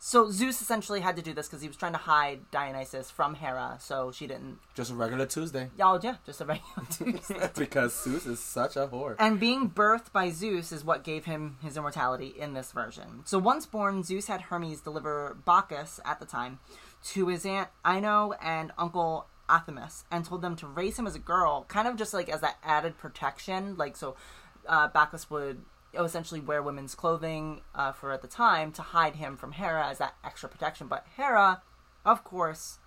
[0.07, 3.35] so Zeus essentially had to do this because he was trying to hide Dionysus from
[3.35, 4.59] Hera, so she didn't.
[4.73, 5.69] Just a regular Tuesday.
[5.81, 7.49] Oh yeah, just a regular Tuesday.
[7.57, 9.17] because Zeus is such a whore.
[9.19, 13.23] And being birthed by Zeus is what gave him his immortality in this version.
[13.25, 16.59] So once born, Zeus had Hermes deliver Bacchus at the time
[17.07, 21.19] to his aunt Ino and uncle Athamas and told them to raise him as a
[21.19, 23.75] girl, kind of just like as that added protection.
[23.75, 24.15] Like, so
[24.69, 25.65] uh, Bacchus would
[26.05, 29.97] essentially wear women's clothing uh, for at the time to hide him from Hera as
[29.97, 30.87] that extra protection.
[30.87, 31.61] But Hera,
[32.05, 32.79] of course,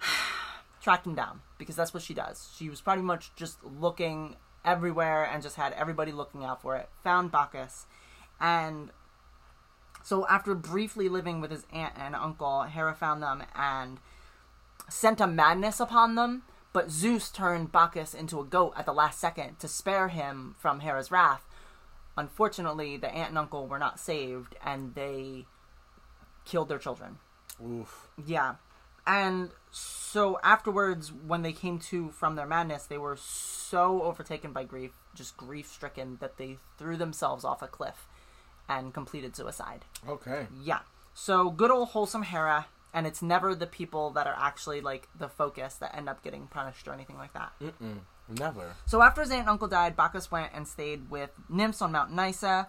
[0.82, 2.50] tracked him down because that's what she does.
[2.56, 6.88] She was pretty much just looking everywhere and just had everybody looking out for it.
[7.04, 7.86] Found Bacchus,
[8.40, 8.90] and
[10.02, 13.98] so after briefly living with his aunt and uncle, Hera found them and
[14.88, 16.42] sent a madness upon them.
[16.72, 20.80] But Zeus turned Bacchus into a goat at the last second to spare him from
[20.80, 21.44] Hera's wrath.
[22.20, 25.46] Unfortunately, the aunt and uncle were not saved, and they
[26.44, 27.16] killed their children.
[27.64, 28.08] Oof.
[28.26, 28.56] Yeah.
[29.06, 34.64] And so afterwards, when they came to from their madness, they were so overtaken by
[34.64, 38.06] grief, just grief stricken, that they threw themselves off a cliff
[38.68, 39.86] and completed suicide.
[40.06, 40.46] Okay.
[40.62, 40.80] Yeah.
[41.14, 45.28] So good old wholesome Hera, and it's never the people that are actually like the
[45.30, 47.52] focus that end up getting punished or anything like that.
[47.62, 48.00] Mm-mm.
[48.38, 48.76] Never.
[48.86, 52.12] So after his aunt and uncle died, Bacchus went and stayed with nymphs on Mount
[52.14, 52.66] Nysa,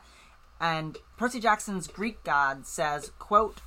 [0.60, 3.62] and Percy Jackson's Greek god says, quote,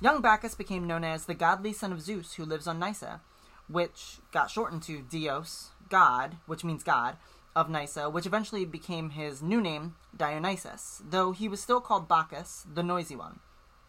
[0.00, 3.20] Young Bacchus became known as the godly son of Zeus who lives on Nysa,
[3.68, 7.16] which got shortened to Dios, god, which means god,
[7.54, 12.64] of Nysa, which eventually became his new name, Dionysus, though he was still called Bacchus,
[12.72, 13.40] the noisy one,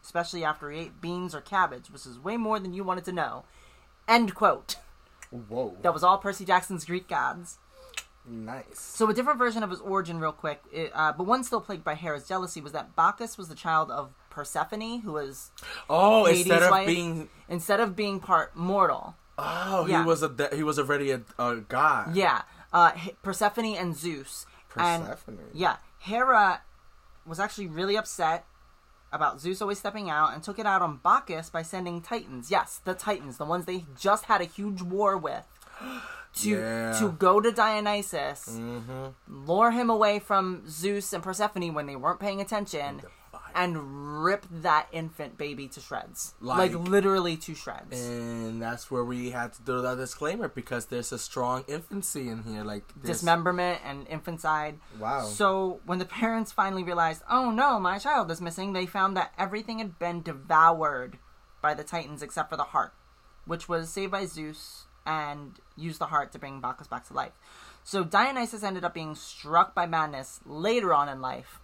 [0.04, 3.12] especially after he ate beans or cabbage, which is way more than you wanted to
[3.12, 3.46] know.
[4.08, 4.78] End quote.
[5.32, 5.78] Whoa.
[5.82, 7.58] That was all Percy Jackson's Greek gods.
[8.28, 8.80] Nice.
[8.80, 11.84] So a different version of his origin, real quick, it, uh, but one still plagued
[11.84, 15.50] by Hera's jealousy, was that Bacchus was the child of Persephone, who was
[15.90, 16.86] Oh, Hades' instead of wife?
[16.88, 20.02] being instead of being part mortal, oh, Yeah.
[20.04, 22.16] he was a de- he was already a, a god.
[22.16, 22.92] yeah, uh,
[23.24, 24.46] Persephone and Zeus.
[24.70, 25.40] Persephone.
[25.40, 26.62] And, yeah, Hera
[27.26, 28.46] was actually really upset
[29.12, 32.50] about Zeus always stepping out and took it out on Bacchus by sending Titans.
[32.50, 35.46] Yes, the Titans, the ones they just had a huge war with.
[36.36, 36.98] To, Yeah.
[36.98, 39.08] to go to Dionysus, mm-hmm.
[39.28, 43.02] lure him away from Zeus and Persephone when they weren't paying attention,
[43.56, 46.34] and rip that infant baby to shreds.
[46.40, 48.00] Like, Like- literally to shreds.
[48.00, 52.44] And that's where we had to do that disclaimer because there's a strong infancy in
[52.44, 53.18] here, like this.
[53.18, 54.80] dismemberment and infanticide.
[55.00, 55.26] Wow.
[55.26, 59.34] So when the parents finally realized, oh no, my child is missing, they found that
[59.38, 61.18] everything had been devoured
[61.62, 62.94] by the Titans except for the heart,
[63.46, 67.34] which was saved by Zeus and used the heart to bring Bacchus back to life.
[67.84, 71.60] So Dionysus ended up being struck by madness later on in life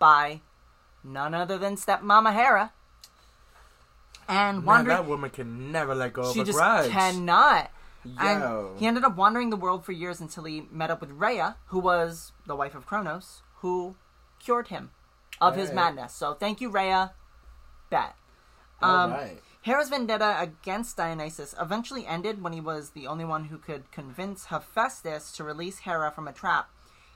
[0.00, 0.40] by
[1.04, 2.72] none other than stepmama Hera.
[4.28, 7.70] And Man, that woman can never let go of a just cannot.
[8.04, 8.12] Yo.
[8.18, 11.56] And he ended up wandering the world for years until he met up with Rhea,
[11.66, 13.96] who was the wife of Kronos, who
[14.42, 14.90] cured him
[15.40, 16.12] of his madness.
[16.12, 17.12] So thank you, Rhea.
[17.90, 18.14] Bet.
[18.80, 19.42] Um, Alright.
[19.62, 24.46] Hera's vendetta against Dionysus eventually ended when he was the only one who could convince
[24.46, 26.68] Hephaestus to release Hera from a trap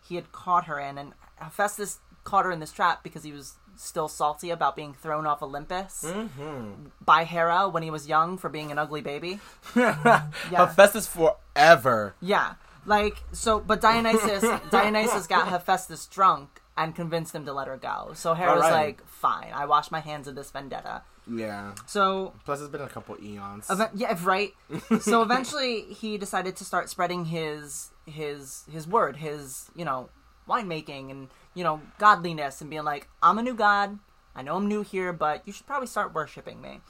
[0.07, 0.97] he had caught her in.
[0.99, 5.27] And Hephaestus caught her in this trap because he was still salty about being thrown
[5.27, 6.87] off Olympus Mm-hmm.
[7.05, 9.41] by Hera when he was young for being an ugly baby.
[9.77, 10.21] Yeah.
[10.51, 12.15] Hephaestus forever.
[12.21, 12.55] Yeah,
[12.87, 18.13] like so, but Dionysus Dionysus got Hephaestus drunk and convinced him to let her go.
[18.15, 18.73] So Hera's Alright.
[18.73, 21.73] like, "Fine, I wash my hands of this vendetta." Yeah.
[21.87, 23.67] So Plus, it's been a couple eons.
[23.71, 24.53] Even- yeah, right.
[25.01, 30.09] so eventually, he decided to start spreading his his his word, his you know
[30.49, 33.99] winemaking and you know godliness, and being like, "I'm a new god.
[34.37, 36.81] I know I'm new here, but you should probably start worshiping me."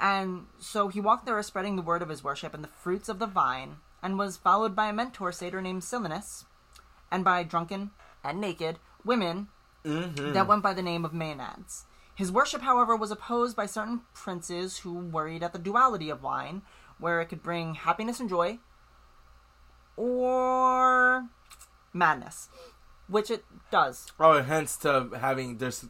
[0.00, 3.18] And so he walked there, spreading the word of his worship and the fruits of
[3.18, 6.44] the vine, and was followed by a mentor satyr named Silenus,
[7.10, 7.90] and by drunken
[8.24, 9.48] and naked women
[9.84, 10.32] mm-hmm.
[10.32, 11.84] that went by the name of Maenads.
[12.14, 16.62] His worship, however, was opposed by certain princes who worried at the duality of wine,
[16.98, 18.58] where it could bring happiness and joy,
[19.96, 21.28] or
[21.92, 22.48] madness,
[23.08, 24.10] which it does.
[24.18, 25.84] oh, hence to having there's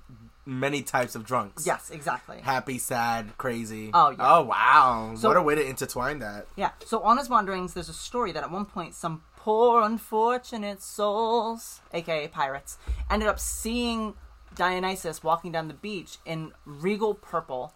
[0.45, 1.67] many types of drunks.
[1.67, 2.39] Yes, exactly.
[2.41, 3.91] Happy, sad, crazy.
[3.95, 4.17] Oh, yeah.
[4.21, 5.15] Oh wow.
[5.17, 6.47] So- what a way to intertwine that.
[6.57, 6.71] Yeah.
[6.85, 11.81] So on his wanderings, there's a story that at one point some poor unfortunate souls,
[11.93, 12.79] aka pirates,
[13.11, 14.15] ended up seeing
[14.55, 17.73] Dionysus walking down the beach in regal purple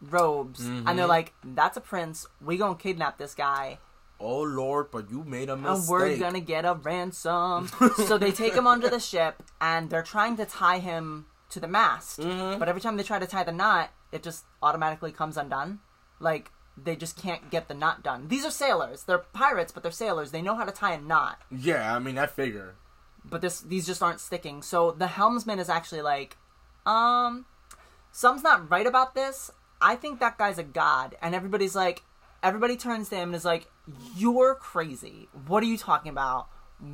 [0.00, 1.08] robes, and they're mm-hmm.
[1.08, 2.26] like, "That's a prince.
[2.40, 3.78] We gonna kidnap this guy."
[4.20, 5.80] Oh Lord, but you made a mistake.
[5.80, 7.68] and we're gonna get a ransom.
[8.06, 11.68] so they take him onto the ship, and they're trying to tie him to the
[11.68, 12.20] mast.
[12.20, 12.58] Mm-hmm.
[12.58, 15.80] But every time they try to tie the knot, it just automatically comes undone.
[16.20, 18.28] Like they just can't get the knot done.
[18.28, 19.04] These are sailors.
[19.04, 20.30] They're pirates, but they're sailors.
[20.30, 21.40] They know how to tie a knot.
[21.50, 22.76] Yeah, I mean I figure.
[23.24, 24.62] But this these just aren't sticking.
[24.62, 26.36] So the helmsman is actually like,
[26.84, 27.46] um,
[28.12, 29.50] something's not right about this.
[29.80, 32.02] I think that guy's a god, and everybody's like,
[32.44, 33.66] everybody turns to him and is like,
[34.16, 35.28] "You're crazy.
[35.48, 36.46] What are you talking about?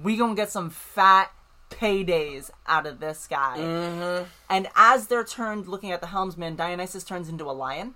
[0.02, 1.30] We gonna get some fat
[1.68, 4.24] paydays out of this guy." Mm-hmm.
[4.48, 7.94] And as they're turned looking at the helmsman, Dionysus turns into a lion.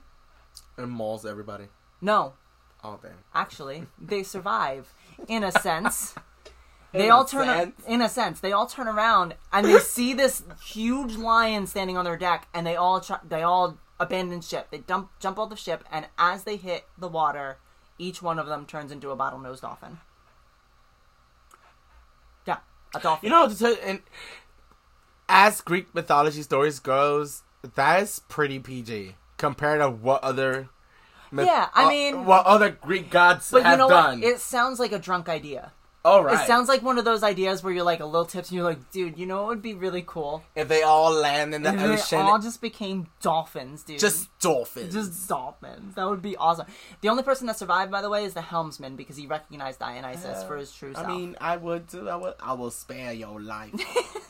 [0.77, 1.69] And mauls everybody.
[2.01, 2.35] No,
[2.83, 3.13] Oh damn.
[3.35, 4.93] actually, they survive
[5.29, 6.15] in a sense.
[6.93, 7.73] They In all turn sense.
[7.89, 8.39] in a sense.
[8.39, 12.65] They all turn around and they see this huge lion standing on their deck, and
[12.65, 14.69] they all try, they all abandon ship.
[14.71, 17.59] They dump jump off the ship, and as they hit the water,
[17.99, 19.99] each one of them turns into a bottlenose dolphin.
[22.47, 22.59] Yeah,
[22.95, 23.27] a dolphin.
[23.27, 24.01] You know, to and
[25.29, 27.43] as Greek mythology stories goes,
[27.75, 30.69] that is pretty PG compared to what other.
[31.31, 34.21] myth- Yeah, I uh, mean- what other Greek gods but have you know done.
[34.21, 34.29] what?
[34.29, 35.73] It sounds like a drunk idea.
[36.05, 36.39] All right.
[36.39, 38.65] It sounds like one of those ideas where you're like a little tips and you're
[38.65, 40.43] like, dude, you know what would be really cool?
[40.55, 43.99] if they all land in the If they ocean, all just became dolphins, dude.
[43.99, 44.93] just dolphins.
[44.93, 45.95] Just dolphins.
[45.95, 46.67] That would be awesome.
[47.01, 50.45] The only person that survived, by the way, is the helmsman because he recognized Dionysus
[50.45, 51.07] for his true uh, self.
[51.09, 52.11] I mean, I would too.
[52.11, 52.35] I would.
[52.39, 53.73] I will spare your life.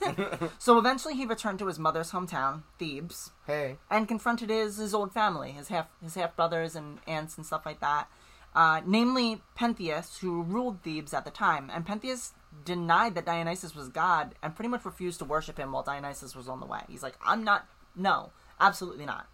[0.58, 5.12] so eventually, he returned to his mother's hometown, Thebes, hey, and confronted his his old
[5.12, 8.08] family, his half his half brothers and aunts and stuff like that.
[8.54, 12.32] Uh, namely Pentheus, who ruled Thebes at the time, and Pentheus
[12.64, 16.48] denied that Dionysus was God and pretty much refused to worship him while Dionysus was
[16.48, 16.80] on the way.
[16.88, 18.30] He's like, I'm not, no,
[18.60, 19.26] absolutely not.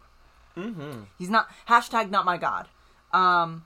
[0.57, 1.03] Mm-hmm.
[1.18, 2.68] He's not, hashtag not my God.
[3.12, 3.64] Um,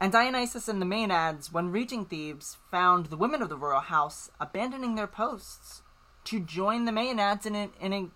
[0.00, 4.30] and Dionysus and the Maenads, when reaching Thebes, found the women of the royal house
[4.40, 5.82] abandoning their posts
[6.24, 8.08] to join the Maenads in a, in a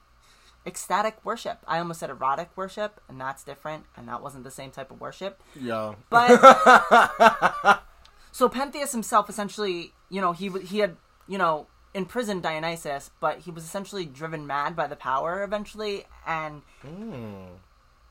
[0.69, 1.59] ecstatic worship.
[1.67, 5.01] I almost said erotic worship, and that's different, and that wasn't the same type of
[5.01, 5.43] worship.
[5.61, 5.95] Yeah.
[6.11, 6.29] But
[8.33, 10.97] so Pentheus himself, essentially, you know, he he had
[11.27, 16.63] you know imprisoned Dionysus, but he was essentially driven mad by the power eventually, and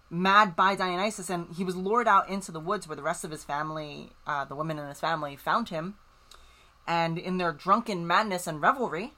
[0.10, 3.32] mad by Dionysus, and he was lured out into the woods where the rest of
[3.32, 5.96] his family, uh, the women in his family, found him,
[6.88, 9.14] and in their drunken madness and revelry,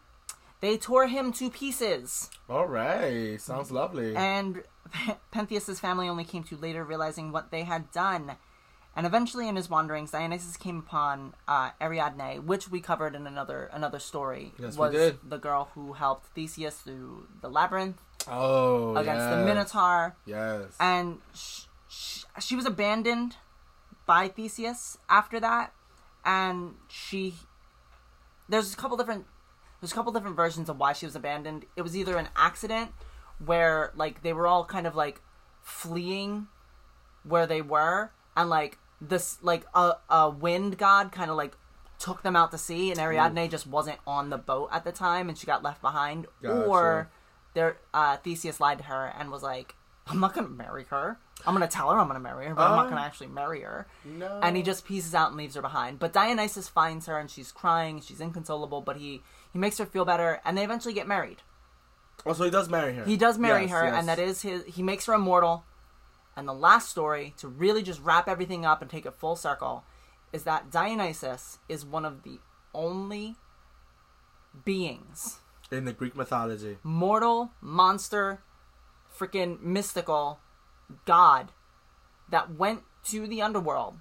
[0.62, 2.30] they tore him to pieces.
[2.50, 3.40] All right.
[3.40, 4.16] Sounds lovely.
[4.16, 4.64] And
[5.32, 8.34] Pentheus's family only came to later realizing what they had done.
[8.96, 13.70] And eventually, in his wanderings, Dionysus came upon uh, Ariadne, which we covered in another
[13.72, 14.52] another story.
[14.60, 15.18] Yes, we was did.
[15.24, 19.46] the girl who helped Theseus through the labyrinth oh, against the.
[19.46, 20.76] Minotaur, Yes.
[20.80, 23.38] and sh- sh- she was abandoned
[24.06, 25.72] by Theseus after that.
[26.26, 27.36] And she,
[28.50, 29.26] there's a couple different,
[29.80, 31.66] there's a couple different versions of why she was abandoned.
[31.76, 32.92] It was either an accident
[33.44, 35.22] where like they were all kind of like
[35.62, 36.48] fleeing
[37.24, 41.56] where they were, and like this like a a wind god kind of like
[41.98, 45.30] took them out to sea, and Ariadne just wasn't on the boat at the time,
[45.30, 46.64] and she got left behind, Gotcha.
[46.66, 47.10] or
[47.54, 49.76] there uh, Theseus lied to her and was like,
[50.08, 51.18] "I'm not gonna marry her.
[51.48, 53.88] I'm gonna tell her I'm gonna marry her, but I'm not gonna actually marry her."
[54.06, 54.40] no.
[54.42, 56.00] And he just pieces out and leaves her behind.
[56.00, 59.22] But Dionysus finds her, and she's crying, she's inconsolable, but he
[59.52, 61.38] he makes her feel better, and they eventually get married.
[62.26, 63.06] Oh, so he does marry her.
[63.06, 63.96] He does marry Yes, her, yes.
[63.98, 64.64] and that is his.
[64.66, 65.64] He makes her immortal.
[66.36, 69.84] And the last story, to really just wrap everything up and take it full circle,
[70.32, 72.40] is that Dionysus is one of the
[72.74, 73.36] only
[74.66, 75.40] beings,
[75.72, 76.78] in the Greek mythology.
[76.84, 78.42] mortal, monster,
[79.18, 80.40] freaking mystical
[81.06, 81.52] god,
[82.30, 83.96] that went to the underworld,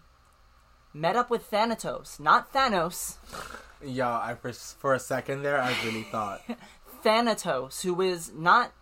[0.95, 3.17] met up with Thanatos, not Thanos,
[3.85, 6.43] Yeah, I for, for a second there, I really thought.
[7.03, 8.73] Thanatos, who is not.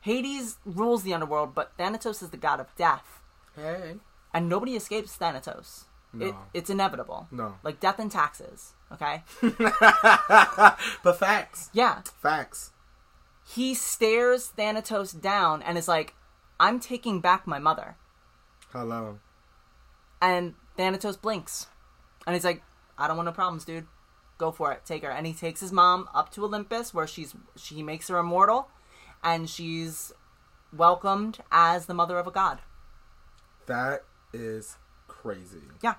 [0.00, 3.20] Hades rules the underworld, but Thanatos is the god of death.
[3.56, 3.96] hey.
[4.34, 5.86] and nobody escapes Thanatos.
[6.12, 6.36] It, No.
[6.52, 7.26] it's inevitable.
[7.32, 7.56] No.
[7.64, 8.74] Like death and taxes.
[8.92, 9.22] Okay.
[11.02, 11.70] But facts.
[11.72, 12.02] yeah.
[12.22, 12.72] Facts.
[13.46, 16.14] He stares Thanatos down and is like,
[16.60, 17.96] "I'm taking back my mother."
[18.72, 19.18] Hello.
[20.22, 21.66] And Thanatos blinks,
[22.26, 22.62] and he's like,
[22.96, 23.86] "I don't want no problems, dude.
[24.38, 24.84] Go for it.
[24.84, 28.18] Take her." And he takes his mom up to Olympus, where she's she makes her
[28.18, 28.68] immortal,
[29.22, 30.12] and she's
[30.72, 32.60] welcomed as the mother of a god.
[33.66, 34.76] That is
[35.06, 35.62] crazy.
[35.82, 35.94] Yeah.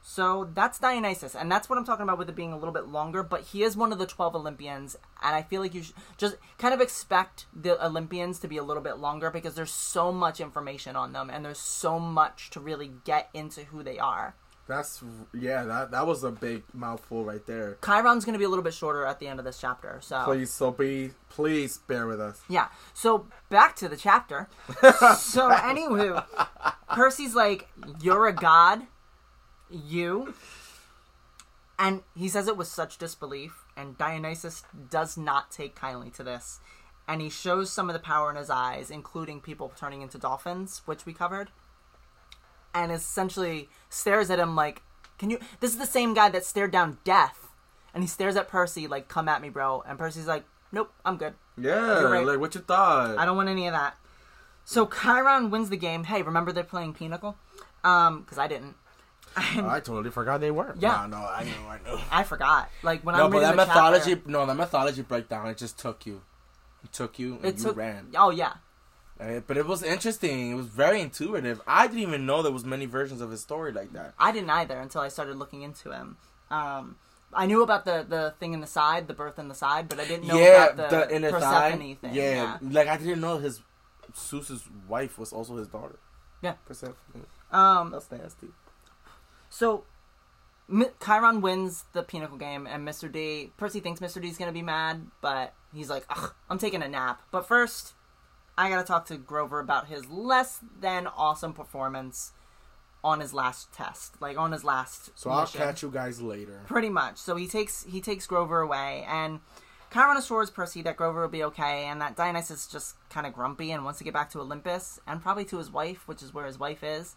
[0.00, 2.86] So that's Dionysus, and that's what I'm talking about with it being a little bit
[2.86, 3.22] longer.
[3.22, 6.36] But he is one of the 12 Olympians, and I feel like you should just
[6.56, 10.40] kind of expect the Olympians to be a little bit longer because there's so much
[10.40, 14.34] information on them, and there's so much to really get into who they are.
[14.68, 15.02] That's
[15.32, 15.64] yeah.
[15.64, 17.78] That that was a big mouthful right there.
[17.82, 20.22] Chiron's going to be a little bit shorter at the end of this chapter, so
[20.24, 22.42] Please, so be please bear with us.
[22.48, 22.68] Yeah.
[22.92, 24.48] So back to the chapter.
[25.16, 26.22] so anywho,
[26.90, 27.68] Percy's like,
[28.02, 28.82] "You're a god,
[29.70, 30.34] you,"
[31.78, 33.64] and he says it with such disbelief.
[33.74, 36.60] And Dionysus does not take kindly to this,
[37.06, 40.82] and he shows some of the power in his eyes, including people turning into dolphins,
[40.84, 41.50] which we covered,
[42.82, 44.82] and essentially stares at him like,
[45.18, 47.48] "Can you?" This is the same guy that stared down death,
[47.94, 51.16] and he stares at Percy like, "Come at me, bro," and Percy's like, "Nope, I'm
[51.16, 52.24] good." Yeah, right.
[52.26, 53.18] like what you thought?
[53.18, 53.96] I don't want any of that.
[54.64, 56.04] So Chiron wins the game.
[56.04, 57.36] Hey, remember they're playing Pinochle?
[57.82, 58.76] Um, because I didn't.
[59.36, 60.74] I totally forgot they were.
[60.78, 61.06] Yeah.
[61.08, 62.00] No, no, I know, I know.
[62.10, 62.68] I forgot.
[62.82, 65.56] Like when No, I'm but reading that the mythology, chapter, no, that mythology breakdown, it
[65.58, 66.22] just took you.
[66.84, 67.76] It took you, and it you took.
[67.76, 68.08] ran.
[68.16, 68.54] Oh yeah,
[69.20, 70.50] Uh, But it was interesting.
[70.50, 71.60] It was very intuitive.
[71.66, 74.14] I didn't even know there was many versions of his story like that.
[74.18, 76.16] I didn't either until I started looking into him.
[76.50, 76.96] Um,
[77.32, 80.00] I knew about the the thing in the side, the birth in the side, but
[80.00, 82.14] I didn't know yeah, about the, the inner Persephone thing.
[82.14, 82.58] Yeah, Yeah.
[82.62, 83.60] like I didn't know his
[84.16, 85.98] Zeus's wife was also his daughter.
[86.40, 86.54] Yeah.
[86.66, 86.94] Persephone.
[87.50, 88.48] Um, That's nasty.
[89.50, 89.84] So,
[90.70, 93.10] M- Chiron wins the Pinochle game, and Mr.
[93.10, 93.52] D.
[93.56, 94.20] Percy thinks Mr.
[94.22, 97.94] D's gonna be mad, but he's like, Ugh, "I'm taking a nap." But first,
[98.58, 102.32] I gotta talk to Grover about his less than awesome performance
[103.04, 105.10] on his last test, like on his last.
[105.14, 106.60] So I'll catch you guys later.
[106.66, 107.18] Pretty much.
[107.18, 109.38] So he takes he takes Grover away, and
[109.92, 113.32] Chiron assures Percy that Grover will be okay, and that Dionysus is just kind of
[113.32, 116.34] grumpy and wants to get back to Olympus and probably to his wife, which is
[116.34, 117.14] where his wife is.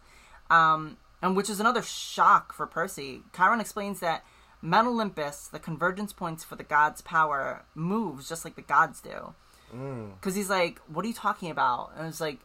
[0.51, 3.23] Um, and which is another shock for Percy.
[3.35, 4.23] Chiron explains that
[4.61, 9.33] Mount Olympus, the convergence points for the gods' power, moves just like the gods do.
[9.71, 12.39] Because he's like, "What are you talking about?" And it's like,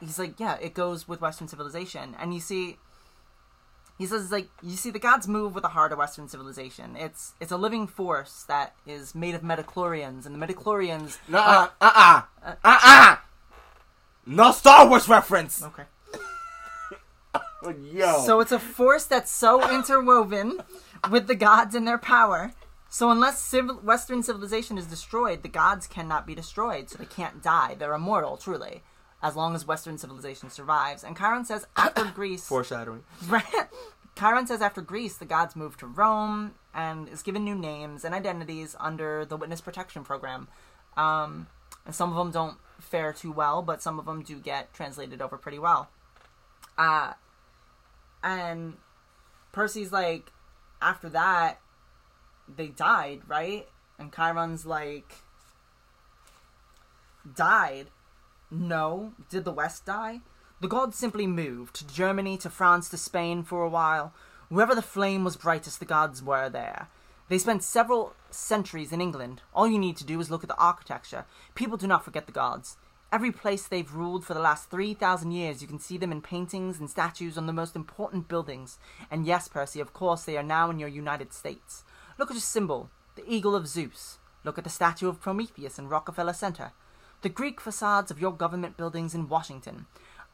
[0.00, 2.78] he's like, "Yeah, it goes with Western civilization." And you see,
[3.98, 6.96] he says like you see the gods move with the heart of Western civilization.
[6.96, 11.18] It's it's a living force that is made of midi-chlorians, and the midi-chlorians.
[11.32, 13.16] Uh uh uh uh uh uh.
[14.26, 15.62] No Star Wars reference.
[15.62, 15.84] Okay.
[17.92, 18.22] Yo.
[18.24, 20.60] So it's a force that's so interwoven
[21.10, 22.52] with the gods and their power.
[22.94, 26.88] So unless civil- Western civilization is destroyed, the gods cannot be destroyed.
[26.88, 27.74] So they can't die.
[27.74, 28.84] They're immortal, truly,
[29.20, 31.02] as long as Western civilization survives.
[31.02, 33.02] And Chiron says after Greece, foreshadowing.
[33.26, 33.44] Right.
[34.16, 38.14] Chiron says after Greece, the gods moved to Rome and is given new names and
[38.14, 40.46] identities under the Witness Protection Program.
[40.96, 41.48] Um,
[41.84, 45.20] and some of them don't fare too well, but some of them do get translated
[45.20, 45.90] over pretty well.
[46.78, 47.14] Uh,
[48.22, 48.74] and
[49.50, 50.30] Percy's like,
[50.80, 51.58] after that,
[52.48, 53.68] they died, right?
[53.98, 55.14] And Chiron's like,
[57.34, 57.88] died?
[58.50, 59.12] No.
[59.30, 60.20] Did the West die?
[60.60, 64.12] The gods simply moved to Germany, to France, to Spain for a while.
[64.48, 66.88] Wherever the flame was brightest, the gods were there.
[67.28, 69.42] They spent several centuries in England.
[69.54, 71.24] All you need to do is look at the architecture.
[71.54, 72.76] People do not forget the gods.
[73.10, 76.78] Every place they've ruled for the last 3,000 years, you can see them in paintings
[76.78, 78.78] and statues on the most important buildings.
[79.10, 81.84] And yes, Percy, of course, they are now in your United States.
[82.16, 84.18] Look at a symbol, the eagle of Zeus.
[84.44, 86.72] Look at the statue of Prometheus in Rockefeller Center.
[87.22, 89.86] The Greek facades of your government buildings in Washington.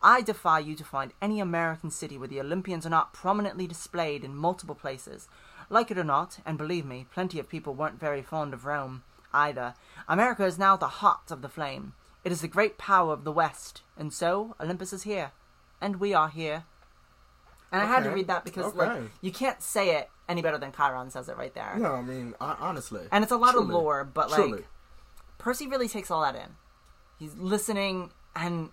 [0.03, 4.25] I defy you to find any American city where the Olympians are not prominently displayed
[4.25, 5.29] in multiple places.
[5.71, 9.03] Like it or not, and believe me, plenty of people weren't very fond of Rome
[9.33, 9.75] either.
[10.09, 11.95] America is now the heart of the flame.
[12.25, 15.33] It is the great power of the West, and so Olympus is here,
[15.81, 16.65] and we are here.
[17.73, 20.73] And I had to read that because like you can't say it any better than
[20.73, 21.75] Chiron says it right there.
[21.79, 23.03] No, I mean honestly.
[23.13, 24.65] And it's a lot of lore, but like Truly.
[25.39, 26.57] Percy really takes all that in.
[27.19, 28.71] He's listening and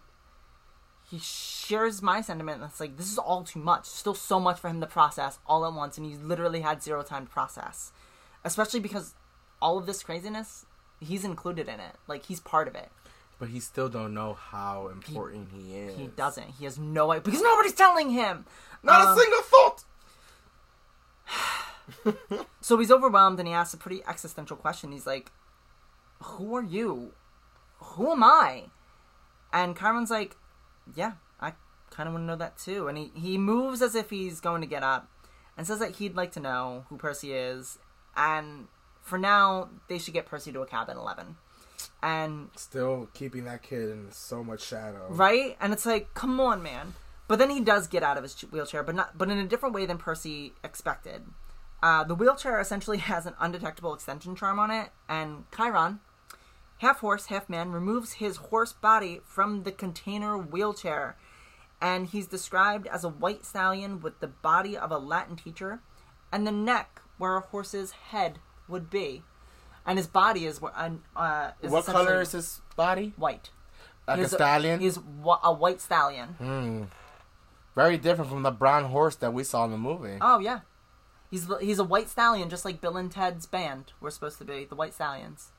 [1.09, 2.61] he shares my sentiment.
[2.61, 3.85] That's like this is all too much.
[3.85, 7.01] Still so much for him to process all at once, and he literally had zero
[7.03, 7.91] time to process.
[8.43, 9.15] Especially because
[9.61, 10.65] all of this craziness,
[10.99, 11.95] he's included in it.
[12.07, 12.89] Like he's part of it.
[13.39, 15.95] But he still don't know how important he, is.
[15.95, 16.55] He doesn't.
[16.57, 18.45] He has no idea because nobody's telling him.
[18.83, 19.76] Not Um, a single thought.
[22.61, 24.91] So he's overwhelmed and he asks a pretty existential question.
[24.91, 25.31] He's like,
[26.21, 27.13] Who are you?
[27.79, 28.65] Who am I?
[29.53, 30.35] And Chiron's like,
[30.95, 31.53] Yeah, I
[31.91, 32.87] kind of want to know that too.
[32.87, 35.09] And he, he moves as if he's going to get up
[35.57, 37.79] and says that he'd like to know who Percy is.
[38.15, 38.67] And
[39.01, 41.37] for now, they should get Percy to a cab at 11.
[42.03, 45.07] And Still keeping that kid in so much shadow.
[45.09, 45.55] right?
[45.61, 46.93] And it's like, come on, man.
[47.27, 49.73] But then he does get out of his wheelchair, but not, but in a different
[49.75, 51.23] way than Percy expected.
[51.81, 55.99] Uh, the wheelchair essentially has an undetectable extension charm on it, and Chiron,
[56.79, 61.17] half horse, half man, removes his horse body from the container wheelchair,
[61.81, 65.81] and he's described as a white stallion with the body of a Latin teacher,
[66.31, 69.23] and the neck where a horse's head would be,
[69.85, 73.13] and his body is, uh, is What color is his body?
[73.15, 73.51] White.
[74.07, 74.79] Like a He's stallion?
[74.79, 76.29] He's a white stallion.
[76.37, 76.83] Hmm.
[77.75, 80.17] Very different from the brown horse that we saw in the movie.
[80.19, 80.61] Oh yeah,
[81.29, 84.65] he's he's a white stallion, just like Bill and Ted's band were supposed to be,
[84.65, 85.51] the White Stallions.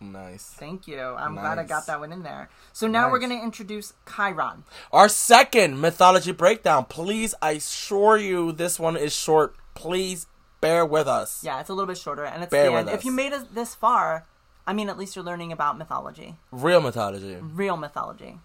[0.00, 0.46] Nice.
[0.58, 1.00] Thank you.
[1.00, 2.50] I'm glad I got that one in there.
[2.72, 4.64] So now we're gonna introduce Chiron.
[4.92, 6.84] Our second mythology breakdown.
[6.86, 9.56] Please, I assure you, this one is short.
[9.74, 10.26] Please
[10.60, 11.42] bear with us.
[11.44, 12.88] Yeah, it's a little bit shorter, and it's Bear the end.
[12.90, 14.26] If you made it this far,
[14.66, 17.36] I mean, at least you're learning about mythology, Real mythology.
[17.40, 18.40] real mythology.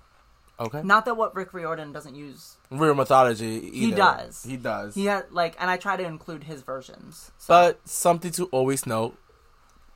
[0.59, 0.81] Okay.
[0.83, 2.57] Not that what Rick Riordan doesn't use.
[2.69, 3.45] Real mythology.
[3.45, 3.77] Either.
[3.77, 4.43] He does.
[4.43, 4.95] He does.
[4.95, 7.31] He had like, and I try to include his versions.
[7.37, 9.17] So, But something to always note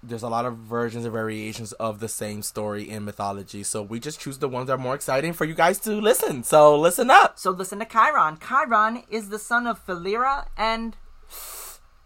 [0.05, 3.63] there's a lot of versions and variations of the same story in mythology.
[3.63, 6.43] So we just choose the ones that are more exciting for you guys to listen.
[6.43, 7.39] So listen up.
[7.39, 8.37] So listen to Chiron.
[8.45, 10.97] Chiron is the son of Philyra and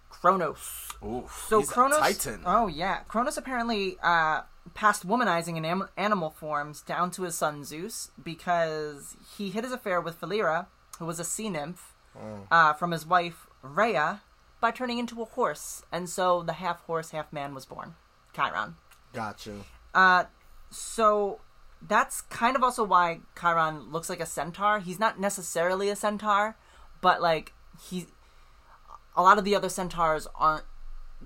[0.09, 0.89] Kronos.
[1.03, 2.41] Ooh, So Kronos, Titan.
[2.45, 4.41] oh yeah, Kronos apparently uh,
[4.77, 9.73] passed womanizing in am- animal forms down to his son Zeus because he hid his
[9.73, 10.67] affair with Philyra,
[10.99, 12.45] who was a sea nymph, Oh.
[12.51, 14.21] uh, from his wife Rhea,
[14.61, 17.95] by turning into a horse, and so the half horse, half man was born,
[18.35, 18.75] Chiron.
[19.13, 19.55] Gotcha.
[19.95, 20.25] Uh,
[20.69, 21.39] so
[21.81, 24.77] that's kind of also why Chiron looks like a centaur.
[24.79, 26.55] He's not necessarily a centaur,
[27.01, 27.53] but like
[27.89, 28.05] he,
[29.15, 30.65] a lot of the other centaurs aren't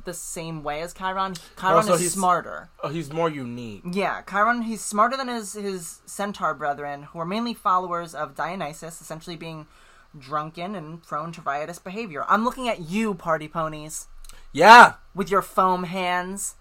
[0.05, 1.35] the same way as Chiron.
[1.59, 2.69] Chiron Also, is he's- smarter.
[2.83, 3.83] Oh, he's more unique.
[3.85, 4.63] Yeah, Chiron.
[4.63, 9.67] He's smarter than his his centaur brethren, who are mainly followers of Dionysus, essentially being
[10.17, 12.25] drunken and prone to riotous behavior.
[12.27, 14.07] I'm looking at you, party ponies,
[14.51, 14.95] Yeah.
[15.15, 16.55] with your foam hands.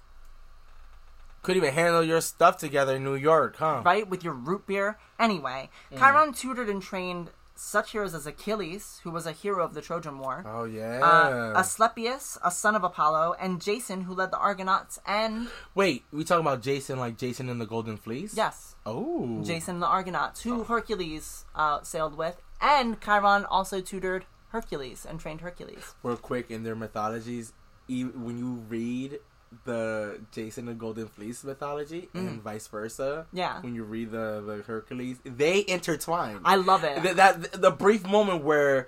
[1.42, 3.80] Couldn't even handle your stuff together in New York, huh?
[3.84, 4.06] right?
[4.08, 4.98] With your root beer.
[5.18, 5.98] Anyway, Mm.
[5.98, 10.18] Chiron tutored and trained such heroes as Achilles, who was a hero of the Trojan
[10.18, 11.00] War, Oh yeah.
[11.02, 16.24] uh, Asclepius, a son of Apollo, and Jason, who led the Argonauts, and Wait, we
[16.24, 18.34] talking about Jason like Jason in the Golden Fleece?
[18.36, 19.42] yes, Oh.
[19.44, 25.20] Jason and the Argonauts, who Hercules uh, sailed with, and Chiron also tutored Hercules and
[25.20, 25.94] trained Hercules.
[26.02, 27.52] Real quick in their mythologies,
[27.88, 29.18] when you read
[29.64, 33.38] the Jason and Golden Fleece mythology and vice versa, Mm.
[33.38, 33.60] Yeah.
[33.62, 36.40] when you read the the Hercules, they intertwine.
[36.44, 37.02] I love it.
[37.02, 38.86] Th- that the brief moment where,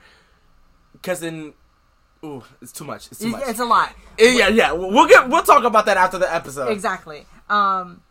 [0.93, 1.55] because in,
[2.25, 3.09] ooh, it's too much.
[3.11, 3.43] It's too much.
[3.47, 3.93] it's a lot.
[4.19, 4.71] Eh, yeah, yeah.
[4.73, 6.69] We'll get we'll talk about that after the episode.
[6.71, 7.27] Exactly.
[7.49, 8.03] Um,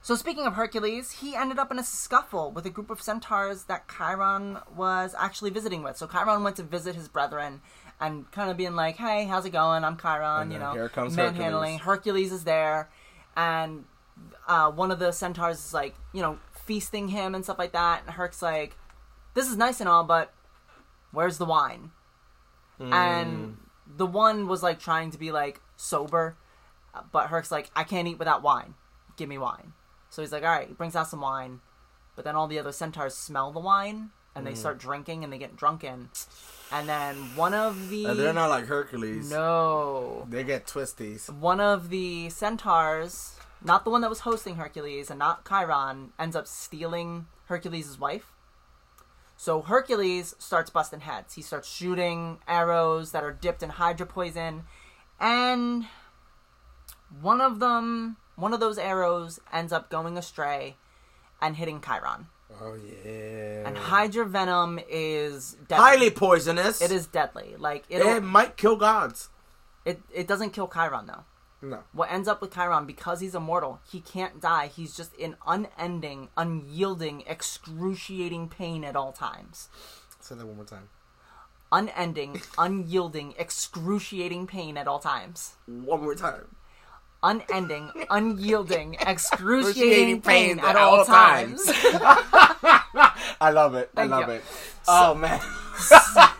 [0.00, 3.64] so speaking of Hercules, he ended up in a scuffle with a group of centaurs
[3.64, 5.96] that Chiron was actually visiting with.
[5.96, 7.60] So Chiron went to visit his brethren
[8.00, 9.84] and kind of being like, "Hey, how's it going?
[9.84, 11.78] I'm Chiron." You know, here comes manhandling.
[11.80, 12.90] Hercules is there,
[13.36, 13.84] and
[14.46, 18.02] uh, one of the centaurs is like, you know, feasting him and stuff like that.
[18.06, 18.76] And Herc's like,
[19.34, 20.32] "This is nice and all, but
[21.12, 21.90] where's the wine?"
[22.92, 23.56] And
[23.96, 26.36] the one was like trying to be like sober,
[27.12, 28.74] but Herc's like, I can't eat without wine.
[29.16, 29.72] Give me wine.
[30.10, 30.68] So he's like, all right.
[30.68, 31.60] He brings out some wine,
[32.14, 35.38] but then all the other centaurs smell the wine and they start drinking and they
[35.38, 36.10] get drunken.
[36.70, 39.30] And then one of the Uh, they're not like Hercules.
[39.30, 41.28] no, They get twisties.
[41.30, 46.36] one of the centaurs, not the one that was hosting Hercules and not Chiron, ends
[46.36, 48.32] up stealing Hercules' wife.
[49.38, 51.34] So Hercules starts busting heads.
[51.34, 54.64] He starts shooting arrows that are dipped in hydra poison,
[55.20, 55.86] and
[57.20, 60.76] one of them, one of those arrows, ends up going astray
[61.40, 62.28] and hitting Chiron.
[62.60, 63.66] Oh yeah.
[63.66, 65.84] And hydra venom is deadly.
[65.84, 66.80] highly poisonous.
[66.80, 67.54] It is deadly.
[67.58, 69.28] Like It might kill gods.
[69.84, 71.24] it, it doesn't kill Chiron though.
[71.62, 71.82] No.
[71.92, 74.68] what ends up with Chiron because he's immortal, he can't die.
[74.68, 79.68] He's just in unending, unyielding, excruciating pain at all times.
[80.20, 80.90] Say that one more time.
[81.72, 85.54] Unending, unyielding, excruciating pain at all times.
[85.66, 86.54] One more time.
[87.22, 91.62] Unending, unyielding, excruciating pain pain at at all all times.
[93.40, 93.90] I love it.
[93.94, 94.34] Thank I love you.
[94.34, 94.44] it.
[94.86, 95.40] Oh man.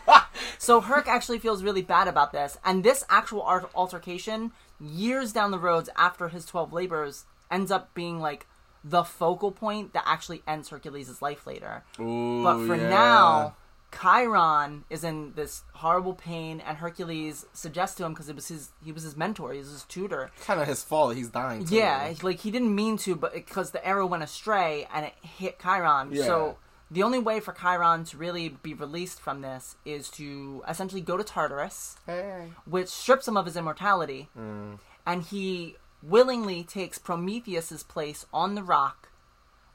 [0.58, 3.42] So Herc actually feels really bad about this, and this actual
[3.74, 4.50] altercation,
[4.80, 8.46] years down the roads after his twelve labors, ends up being like
[8.82, 11.84] the focal point that actually ends Hercules' life later.
[12.00, 12.88] Ooh, But for yeah.
[12.88, 13.54] now,
[13.92, 18.70] Chiron is in this horrible pain, and Hercules suggests to him because it was his
[18.84, 20.30] he was his mentor, he was his tutor.
[20.44, 21.16] kind of his fault.
[21.16, 21.64] He's dying.
[21.64, 21.76] Too.
[21.76, 25.58] Yeah, like he didn't mean to, but because the arrow went astray and it hit
[25.60, 26.10] Chiron.
[26.12, 26.24] Yeah.
[26.24, 26.58] So
[26.90, 31.16] the only way for Chiron to really be released from this is to essentially go
[31.16, 32.52] to Tartarus, Hey.
[32.64, 34.78] which strips him of his immortality, mm.
[35.04, 39.08] and he willingly takes Prometheus's place on the rock,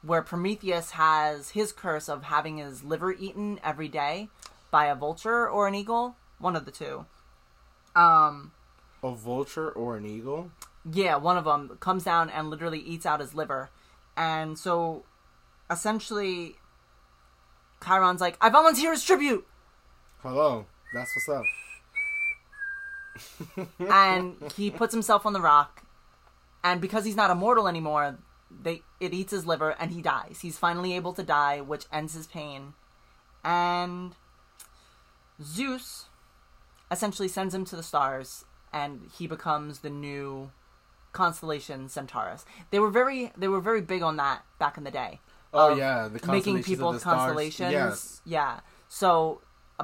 [0.02, 4.28] where Prometheus has his curse of having his liver eaten every day
[4.70, 7.06] by a vulture or an eagle, one of the two.
[7.94, 8.52] Um,
[9.02, 10.50] A vulture or an eagle?
[10.90, 13.70] yeah, one of them comes down and literally eats out his liver,
[14.16, 15.04] and so
[15.70, 16.56] essentially,
[17.84, 19.46] Chiron's like, "I volunteer as tribute."
[20.22, 20.66] Hello.
[20.94, 21.44] That's what's up.
[23.78, 25.82] and he puts himself on the rock
[26.64, 28.18] and because he's not immortal anymore
[28.62, 32.14] they it eats his liver and he dies he's finally able to die which ends
[32.14, 32.74] his pain
[33.44, 34.14] and
[35.42, 36.06] zeus
[36.90, 40.50] essentially sends him to the stars and he becomes the new
[41.12, 45.20] constellation centaurus they were very they were very big on that back in the day
[45.54, 47.14] Oh yeah, the making people of the stars.
[47.18, 47.72] constellations.
[47.72, 48.22] Yes.
[48.24, 48.60] Yeah.
[48.88, 49.42] So,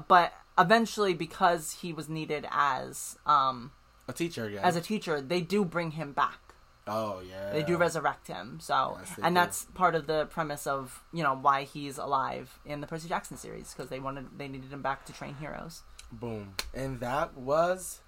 [0.09, 3.73] but eventually, because he was needed as um
[4.09, 4.61] A teacher again.
[4.65, 6.48] as a teacher, they do bring him back.
[6.89, 7.53] Oh yeah.
[7.53, 8.59] They do resurrect him.
[8.61, 9.41] So, Yes, and do.
[9.41, 13.37] that's part of the premise of you know why he's alive in the Percy Jackson
[13.37, 15.83] series because they wanted they needed him back to train heroes.
[16.11, 16.55] Boom.
[16.75, 18.01] And that was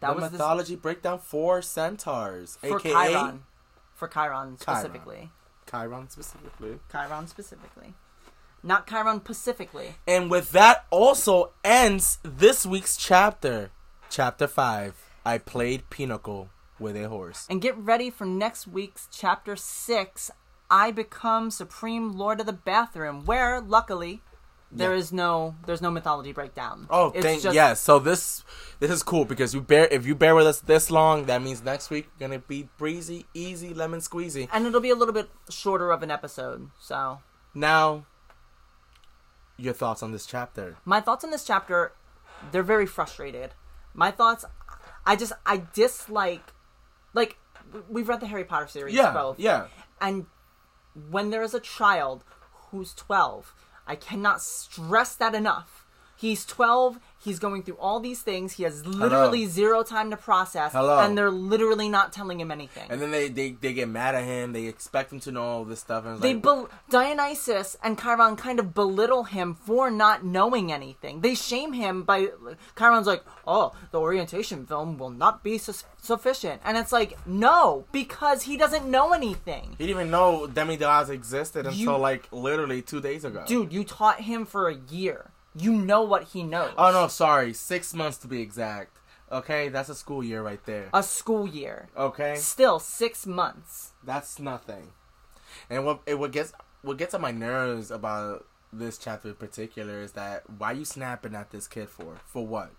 [0.00, 3.42] That the was mythology breakdown for centaurs, for aka Chiron,
[3.94, 5.30] for Chiron specifically.
[5.70, 6.78] Chiron specifically.
[6.92, 7.94] Chiron specifically,
[8.62, 9.94] not Chiron Pacifically.
[10.06, 13.70] And with that also ends this week's chapter.
[14.10, 14.94] Chapter 5.
[15.24, 17.46] I played Pinochle with a horse.
[17.50, 20.30] And get ready for next week's chapter six.
[20.70, 24.22] I become supreme lord of the bathroom, where luckily
[24.72, 24.98] there Yeah.
[24.98, 26.86] is no there's no mythology breakdown.
[26.90, 27.80] Oh, It's thank just- yes.
[27.80, 28.42] So this
[28.80, 31.62] this is cool because you bear if you bear with us this long, that means
[31.62, 34.48] next week gonna be breezy, easy, lemon squeezy.
[34.52, 36.70] and it'll be a little bit shorter of an episode.
[36.80, 37.20] So
[37.54, 38.04] Now,
[39.56, 40.76] your thoughts on this chapter?
[40.84, 41.92] my thoughts on this chapter,
[42.50, 43.54] they're very frustrated.
[43.92, 44.44] My thoughts,
[45.06, 46.50] I just I dislike,
[47.14, 47.38] like
[47.88, 49.66] we've read the Harry Potter series Yeah, both, yeah.
[50.00, 50.26] and
[51.10, 52.24] when there is a child
[52.70, 53.54] who's 12
[53.86, 55.84] I cannot stress that enough.
[56.16, 56.98] He's 12.
[57.24, 58.52] He's going through all these things.
[58.52, 60.72] He has literally zero time to process.
[60.72, 60.98] Hello.
[61.00, 62.86] And they're literally not telling him anything.
[62.90, 64.52] And then they, they, they get mad at him.
[64.52, 66.04] They expect him to know all this stuff.
[66.04, 71.20] And they like, bel Dionysus and Chiron kind of belittle him for not knowing anything.
[71.20, 72.28] They shame him by
[72.78, 77.86] Chiron's like, "Oh, the orientation film will not be su- sufficient," and it's like, "No,
[77.92, 82.82] because he doesn't know anything." he didn't even know demigods existed until You- like literally
[82.82, 83.44] two days ago.
[83.46, 85.30] Dude, you taught him for a year.
[85.56, 86.72] You know what he knows.
[86.76, 88.98] Oh no, sorry, six months to be exact.
[89.32, 90.88] Okay, that's a school year right there.
[90.92, 91.88] A school year.
[91.96, 93.92] Okay, Still six months.
[94.04, 94.92] that's nothing.
[95.70, 96.52] And what it what gets
[96.82, 101.34] what gets on my nerves about this chapter in particular is that why you snapping
[101.34, 102.18] at this kid for?
[102.26, 102.72] For what?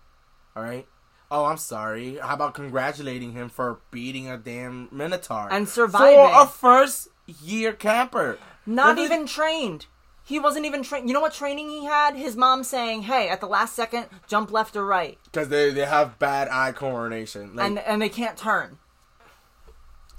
[0.54, 0.86] All right.
[1.30, 2.18] Oh, I'm sorry.
[2.22, 6.14] How about congratulating him for beating a damn minotaur And surviving.
[6.14, 7.08] for a first
[7.42, 8.38] year camper?
[8.64, 9.86] Not even trained.
[10.26, 11.06] He wasn't even trained.
[11.08, 12.16] You know what training he had?
[12.16, 15.86] His mom saying, "Hey, at the last second, jump left or right," because they they
[15.86, 17.54] have bad eye coordination.
[17.54, 18.78] Like, and and they can't turn.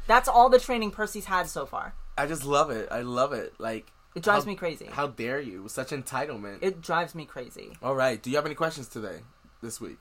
[0.08, 1.94] That's all the training Percy's had so far.
[2.18, 2.88] I just love it.
[2.90, 3.56] I love it.
[3.60, 4.86] Like It drives how- me crazy.
[4.90, 5.68] How dare you?
[5.68, 6.60] Such entitlement.
[6.62, 7.78] It drives me crazy.
[7.84, 8.24] All right.
[8.24, 9.20] Do you have any questions today?
[9.62, 9.98] This week?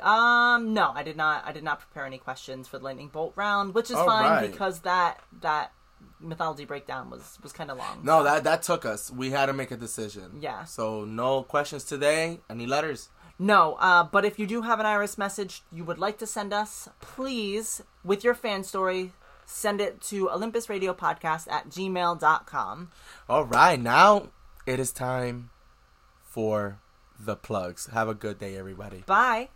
[0.00, 1.44] Um, no, I did not.
[1.46, 4.24] I did not prepare any questions for the lightning bolt round, which is All fine
[4.30, 4.50] right.
[4.50, 5.72] because that that
[6.20, 8.00] mythology breakdown was was kind of long.
[8.02, 9.10] No, that that took us.
[9.10, 10.38] We had to make a decision.
[10.40, 10.64] Yeah.
[10.64, 12.40] So no questions today.
[12.48, 13.08] Any letters?
[13.38, 16.52] No, uh, but if you do have an Iris message you would like to send
[16.52, 19.12] us, please, with your fan story,
[19.46, 22.90] send it to olympusradiopodcast at gmail.com.
[23.28, 23.80] All right.
[23.80, 24.28] Now
[24.66, 25.50] it is time
[26.22, 26.80] for
[27.18, 27.88] the plugs.
[27.92, 29.04] Have a good day, everybody.
[29.06, 29.48] Bye.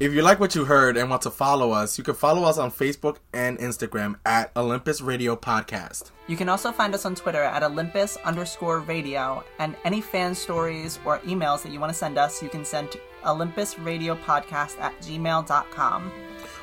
[0.00, 2.56] If you like what you heard and want to follow us, you can follow us
[2.56, 6.12] on Facebook and Instagram at Olympus Radio Podcast.
[6.28, 11.00] You can also find us on Twitter at Olympus underscore radio, and any fan stories
[11.04, 16.12] or emails that you want to send us, you can send to Podcast at gmail.com.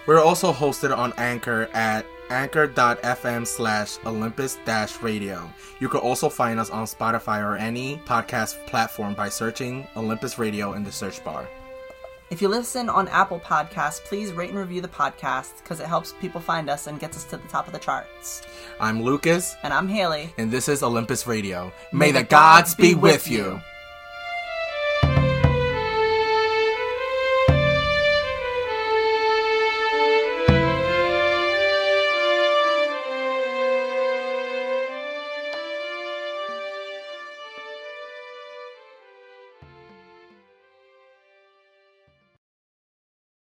[0.08, 5.52] We're also hosted on Anchor at anchor.fm slash Olympus dash radio.
[5.82, 10.72] You can also find us on Spotify or any podcast platform by searching Olympus Radio
[10.72, 11.50] in the search bar.
[12.32, 16.14] If you listen on Apple Podcasts, please rate and review the podcast because it helps
[16.14, 18.42] people find us and gets us to the top of the charts.
[18.80, 20.34] I'm Lucas, And I'm Haley.
[20.38, 21.72] and this is Olympus Radio.
[21.94, 23.62] May, the gods be with you.